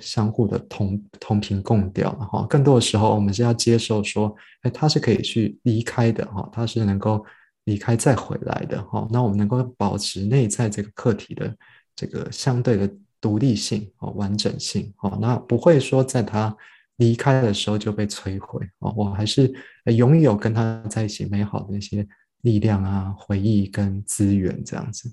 [0.00, 2.46] 相互的同同频共调哈。
[2.48, 4.34] 更多的时候，我们是要接受说。
[4.62, 7.24] 哎，他是可以去离开的哈，他是能够
[7.64, 9.08] 离开再回来的哈。
[9.10, 11.56] 那我们能够保持内在这个客体的
[11.96, 12.86] 这个相对的
[13.22, 16.54] 独立性哦，完整性哦，那不会说在他
[16.96, 18.92] 离开的时候就被摧毁哦。
[18.94, 19.50] 我还是
[19.86, 22.06] 拥有跟他在一起美好的那些
[22.42, 25.10] 力量啊、回忆跟资源这样子。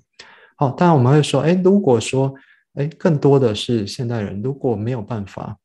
[0.56, 2.34] 好，当然我们会说，哎，如果说，
[2.74, 5.56] 哎，更多的是现代人如果没有办法，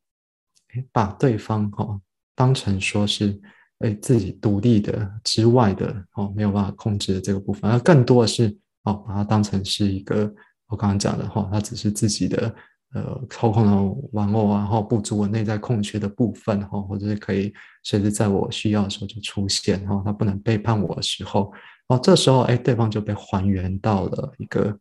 [0.76, 2.00] 哎，把对方哈
[2.36, 3.42] 当成说是。
[3.80, 10.34] 哎，自己独立的之外的哦，没有办法控制的这个部分，而更多的是哦，把它当成是一个
[10.68, 12.56] 我刚刚讲的哈，它只是自己的
[12.94, 17.52] 呃操控的玩偶啊，然后不足我内在空缺的部分哈，或者是可以
[17.84, 21.52] 随时在我需要的时候就出现哈，它不能背叛我的时候
[21.90, 24.80] 哦，这时候哎，对方就被还原到了一个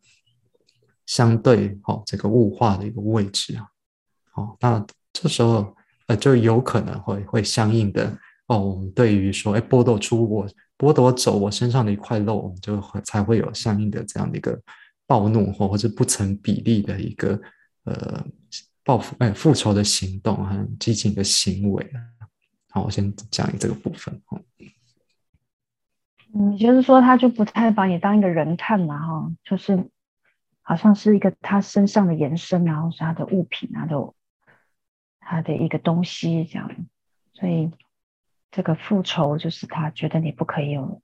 [1.06, 3.66] 相对哦这个物化的一个位置啊，
[4.32, 5.74] 好，那这时候
[6.06, 8.16] 呃就有可能会会相应的。
[8.48, 10.46] 哦，我们对于说，哎，剥夺出我
[10.76, 14.60] 剥夺走我身上的一块肉，我们就会才会有相应的这样的一个
[15.06, 17.40] 暴怒或或者不成比例的一个
[17.84, 18.22] 呃
[18.84, 21.88] 报复哎复仇的行动和激进的行为
[22.70, 24.38] 好，我先讲这个部分哈。
[26.34, 29.76] 嗯，就是说他就不太把你当一个人看嘛哈，就是
[30.62, 34.14] 好像是一个他身上的延伸，然后是他的物品啊，都
[35.20, 36.70] 他的一个东西这样，
[37.34, 37.70] 所以。
[38.54, 41.00] 这个复仇就是他觉得你不可以有，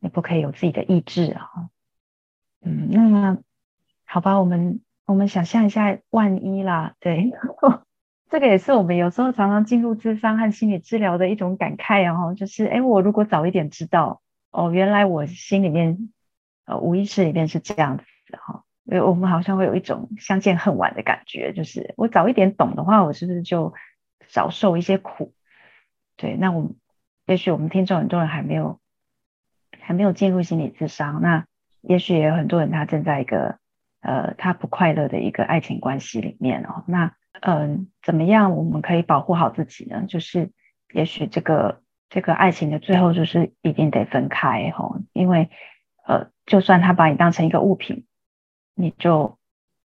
[0.00, 1.70] 你不可以有自己的意志啊。
[2.60, 3.38] 嗯，那
[4.04, 7.30] 好吧，我们我们想象一下，万一啦，对，
[8.28, 12.34] 这个也是我们有时候常常进入智商和心理治疗的一种感慨然后。
[12.34, 16.10] 就是哎，我如果早一点知道，哦，原来我心里面
[16.64, 18.64] 呃无意识里面是这样子的哈。
[18.90, 23.74] 呃，我们好像会有一种相见恨晚的感觉，就是我早一点懂的话，我是不是就
[24.26, 25.34] 少受一些苦？
[26.16, 26.70] 对，那我。
[27.26, 28.80] 也许我们听众很多人还没有
[29.80, 31.44] 还没有进入心理智商，那
[31.82, 33.58] 也许也有很多人他正在一个
[34.00, 36.84] 呃他不快乐的一个爱情关系里面哦。
[36.86, 37.12] 那
[37.42, 40.06] 嗯，怎么样我们可以保护好自己呢？
[40.08, 40.52] 就是
[40.94, 45.50] 也许这个这个爱情的最后就是一定得分开哈，因为
[46.06, 48.06] 呃，就算他把你当成一个物品，
[48.78, 49.36] 你就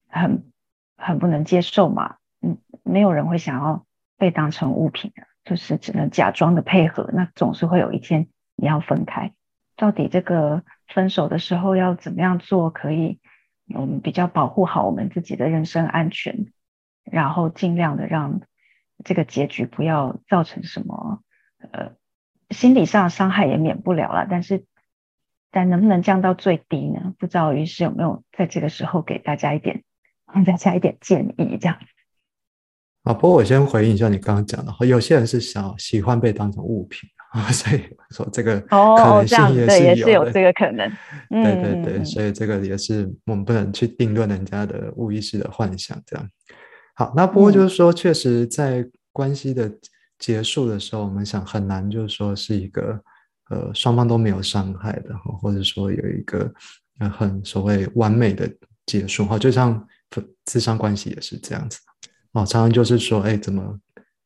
[0.08, 0.52] 很
[0.96, 2.18] 很不能接受嘛。
[2.42, 3.86] 嗯，没有人会想要
[4.18, 7.10] 被当成物品的，就是只能假装的配合。
[7.12, 9.34] 那总是会有一天你要分开。
[9.76, 13.20] 到底这个分手的时候要怎么样做，可以
[13.74, 16.54] 我们比较保护好我们自己的人身安全？
[17.04, 18.42] 然后尽量的让
[19.04, 21.24] 这个结局不要造成什么
[21.72, 21.94] 呃
[22.52, 24.66] 心理上伤害也免不了了，但是
[25.54, 27.14] 但能不能降到最低呢？
[27.20, 29.84] 不知道于是有没有在这个时候给大家一点
[30.46, 31.78] 大家一点建议这样。
[33.04, 40.90] 啊，不过我先回应一下你刚刚讲的，有些人是想喜欢被当成物品啊， 所以说这个可能性也是有也是有这个可能。
[41.30, 46.28] 对对对，所以这个也是我们不能去定论人家的无意识的幻想这样。
[46.96, 49.72] 好，那不过就是说，确实在关系的
[50.18, 53.00] 结束的时候，我们想很难，就是说是一个
[53.54, 56.52] 呃双方都没有伤害的，或者说有一个
[57.12, 58.52] 很所谓完美的
[58.86, 59.38] 结束哈。
[59.38, 59.88] 就像
[60.46, 61.80] 智商关系也是这样子
[62.32, 63.80] 哦，常常就是说，哎，怎么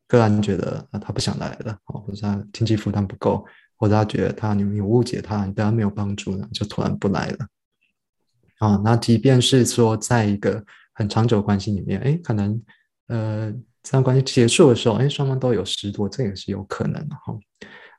[0.08, 7.48] 个人觉得啊他不想来了，哦，或者他经济负担不够，或者他觉得他你们有误解他，你对他没有帮助呢，就突然不来了。
[8.60, 10.64] 啊，那即便是说在一个。
[11.00, 12.60] 很长久关系里面，哎，可能
[13.06, 13.52] 呃，
[13.84, 17.38] 这段关系结束的时候，哎，双方都有失落，这也是有可能的哈。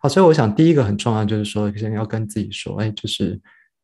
[0.01, 3.40] 好，所以我想第一个很重要就是说，先要跟自己说，哎，就是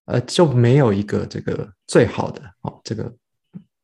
[0.06, 3.04] 呃，就没有一个这个最好的哦，这个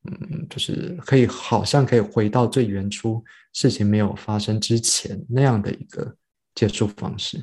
[0.04, 3.22] 嗯，就是可以好像可以回到最原初
[3.52, 6.14] 事情没有发生之前那样的一个
[6.54, 7.38] 接触方式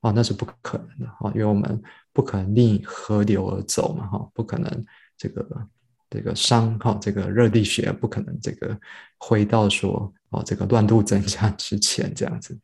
[0.00, 1.80] 哦，那是不可能的哈，因为我们
[2.12, 4.84] 不可能逆河流而走嘛哈，不可能
[5.16, 5.68] 这个。
[6.12, 8.76] 这个伤哈，这个热力学不可能这个
[9.16, 12.58] 回到说哦，这个乱度增加之前这样子。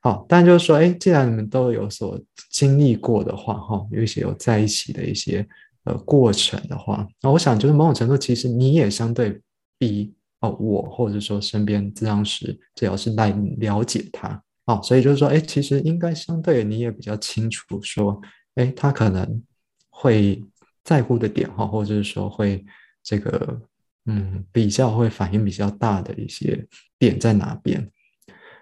[0.00, 2.20] 好，但就是说，哎，既然你们都有所
[2.50, 5.46] 经历过的话，哈，有一些有在一起的一些
[5.84, 9.40] 呃过程的话，那我想就是某种程度，其实你也相对
[9.78, 18.20] 比哦我或者说身边这样时，只要是来了解他，哦，所以就是说，哎，其实应该相对你也比较清楚说，
[18.54, 19.42] 哎，他可能
[19.88, 20.42] 会
[20.82, 22.64] 在乎的点哈，或者是说会。
[23.02, 23.58] 这个
[24.04, 27.90] 嗯，比较会反应比较大的一些点在哪边？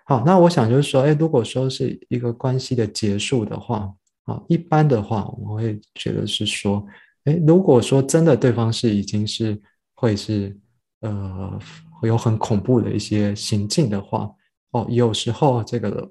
[0.08, 3.92] 好，那我想就是说，哎，如果说是一个关系的结束的话，
[4.24, 6.82] 啊，一般的话，我会觉得是说，
[7.24, 9.60] 哎，如果说真的对方是已经是
[9.94, 10.58] 会是
[11.00, 11.58] 呃，
[12.00, 14.30] 会有很恐怖的一些行径的话，
[14.70, 16.10] 哦，有时候这个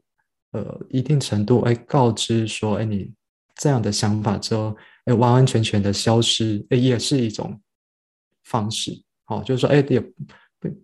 [0.51, 3.11] 呃，一定程度，哎，告知说，哎，你
[3.55, 7.59] 这样的想法之后，哎，完完全全的消失，哎，也是一种。
[8.43, 8.93] 方式，
[9.25, 9.99] 好，就是说，哎，也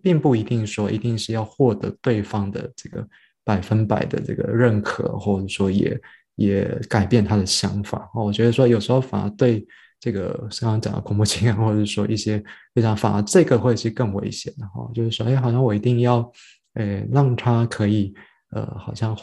[0.02, 3.06] 并不一定说一定是要获得对方的这个
[3.44, 6.00] 百分百的这个认可，或者说也
[6.36, 8.10] 也改变他的想法。
[8.14, 9.66] 哦，我觉得说有时候反而对
[10.00, 12.42] 这个刚刚讲的恐怖情感，或者说一些
[12.74, 14.90] 非常反而这个会是更危险的哈。
[14.94, 16.30] 就是说，哎，好像我一定要，
[16.74, 18.14] 哎，让他可以，
[18.50, 19.16] 呃，好像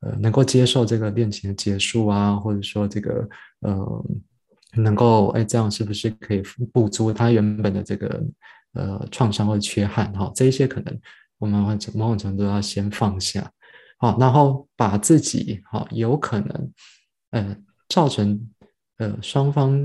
[0.00, 3.28] 呃能够接受这个恋情的结束啊，或者说这个，
[3.60, 4.04] 呃。
[4.74, 6.42] 能够哎，这样是不是可以
[6.72, 8.24] 补足他原本的这个
[8.74, 10.30] 呃创伤或缺憾哈？
[10.34, 11.00] 这一些可能
[11.38, 11.60] 我们
[11.94, 13.50] 某种程度要先放下，
[13.98, 16.72] 好，然后把自己哈有可能
[17.30, 17.56] 呃
[17.88, 18.40] 造成
[18.98, 19.78] 呃双方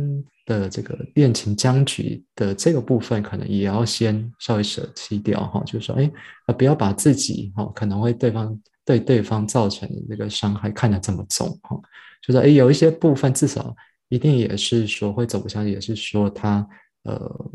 [0.46, 6.12] 的这个恋情僵局的这个部分，可能也要先稍微舍弃掉哈，就是说哎
[6.58, 11.80] 不要把自己哈可能会对方对对方造成的这个伤害看得这么重哈，
[12.22, 13.76] 就是哎有一些部分至少。
[14.10, 16.66] 一定也是说会走不下去，也是说他
[17.04, 17.52] 呃，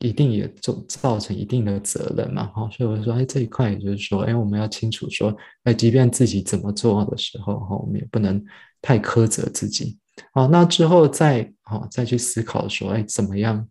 [0.00, 8.44] 一定也造造成一定的责任嘛，哈，所以我说，哎，这一块也就是说，哎，我们要清楚说，哎，即便自己怎么做的时候，哈，我们也不能
[8.80, 9.98] 太苛责自己，
[10.32, 13.66] 好，那之后再好再去思考说，哎，怎么样，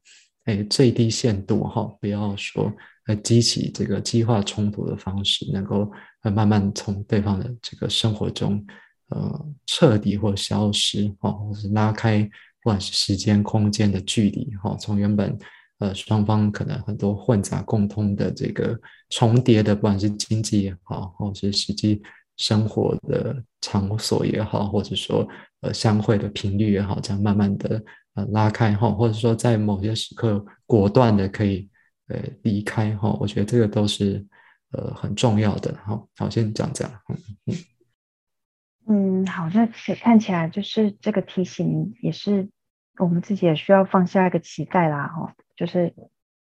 [0.46, 2.72] 哎，最低限度哈，不要说
[3.08, 5.92] 呃激起这个激化冲突的方式，能够
[6.24, 8.66] 呃慢慢从对方的这个生活中。
[9.10, 12.22] 呃，彻底或消失，哈，或是拉开，
[12.62, 15.34] 不管是时间、空间的距离，哈，从原本
[15.80, 22.02] 呃双方可能很多混杂、共通的这个重叠的，不管是经济也好，或是实际
[22.38, 25.28] 生活的场所也好，或者说
[25.62, 27.84] 呃相会的频率也好，这样慢慢的
[28.16, 31.70] 呃拉开，哈，或者说在某些时刻果断的可以
[32.08, 34.26] 呃离开，哈，我觉得这个都是
[34.72, 37.56] 呃很重要的，哈，好，先讲这样，嗯嗯。
[38.90, 39.68] 嗯，好，那
[40.02, 42.50] 看起来就是这个提醒也是
[43.00, 45.94] 我们自己也需要放下一个期待啦，哈，就是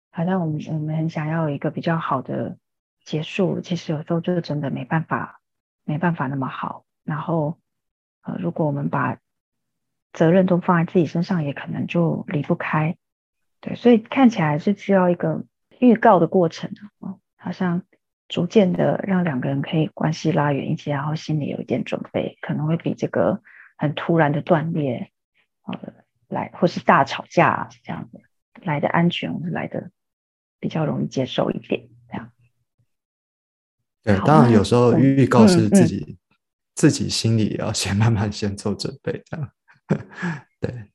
[0.09, 2.57] 好像我们我们很想要一个比较好的
[3.03, 5.41] 结束，其实有时候就真的没办法，
[5.83, 6.85] 没办法那么好。
[7.03, 7.59] 然后
[8.21, 9.19] 呃，如果我们把
[10.13, 12.95] 责任都放在自己身上，也可能就离不开。
[13.59, 15.43] 对，所以看起来是需要一个
[15.79, 17.83] 预告的过程啊，好像
[18.29, 23.41] 逐渐的让两个人可以关系拉远一些，然后心里有一点准备，可能会比这个
[23.77, 25.11] 很突然的断裂，
[25.63, 25.93] 呃，
[26.29, 28.21] 来或是大吵架这样子
[28.61, 29.91] 来的安全，来的
[30.59, 32.31] 比较容易接受一点，这样。
[34.03, 36.17] 对，当然有时候预告是自己
[36.75, 39.51] 自己心里也要先慢慢先做准备，这样。
[40.59, 40.89] 对。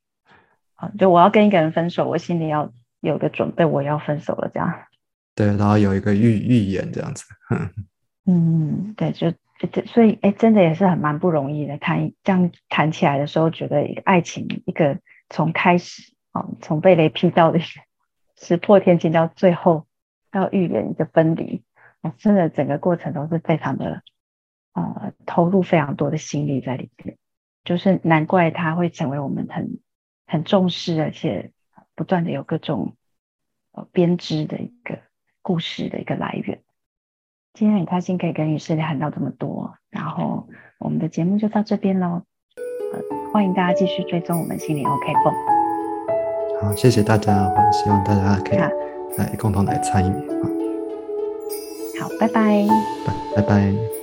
[0.74, 4.72] 啊，就我要跟一个人分手，我心里要有个准备，我要分手了，这样。
[5.34, 7.24] 对，然后有一个预预言这样子。
[8.26, 11.78] 嗯，对，就就所以，哎，真的也是很蛮不容易的。
[11.78, 14.98] 谈这样谈起来的时候，觉得一个爱情，一个
[15.30, 16.12] 从开始，
[16.60, 17.58] 从被雷劈到的
[18.36, 19.86] 石破天惊，到最后
[20.30, 21.62] 到预言一个分离，
[22.02, 24.02] 哦，真的整个过程都是非常的，
[24.72, 27.16] 呃，投入非常多的心力在里面。
[27.64, 29.78] 就是难怪他会成为我们很。
[30.30, 31.52] 很重视，而且
[31.94, 32.96] 不断的有各种
[33.72, 34.98] 呃编织的一个
[35.40, 36.60] 故事的一个来源。
[37.54, 42.24] 今天很开心可以跟于师谈到这么多，然后我们的节目就到这边喽。
[42.92, 45.57] 呃，欢迎大家继续追踪我们心理 OK 泵。
[46.60, 48.58] 好，谢谢大家，我希望大家可以
[49.16, 50.12] 来共同来参与。
[52.00, 52.66] 好，拜拜。
[53.06, 53.97] 拜拜拜。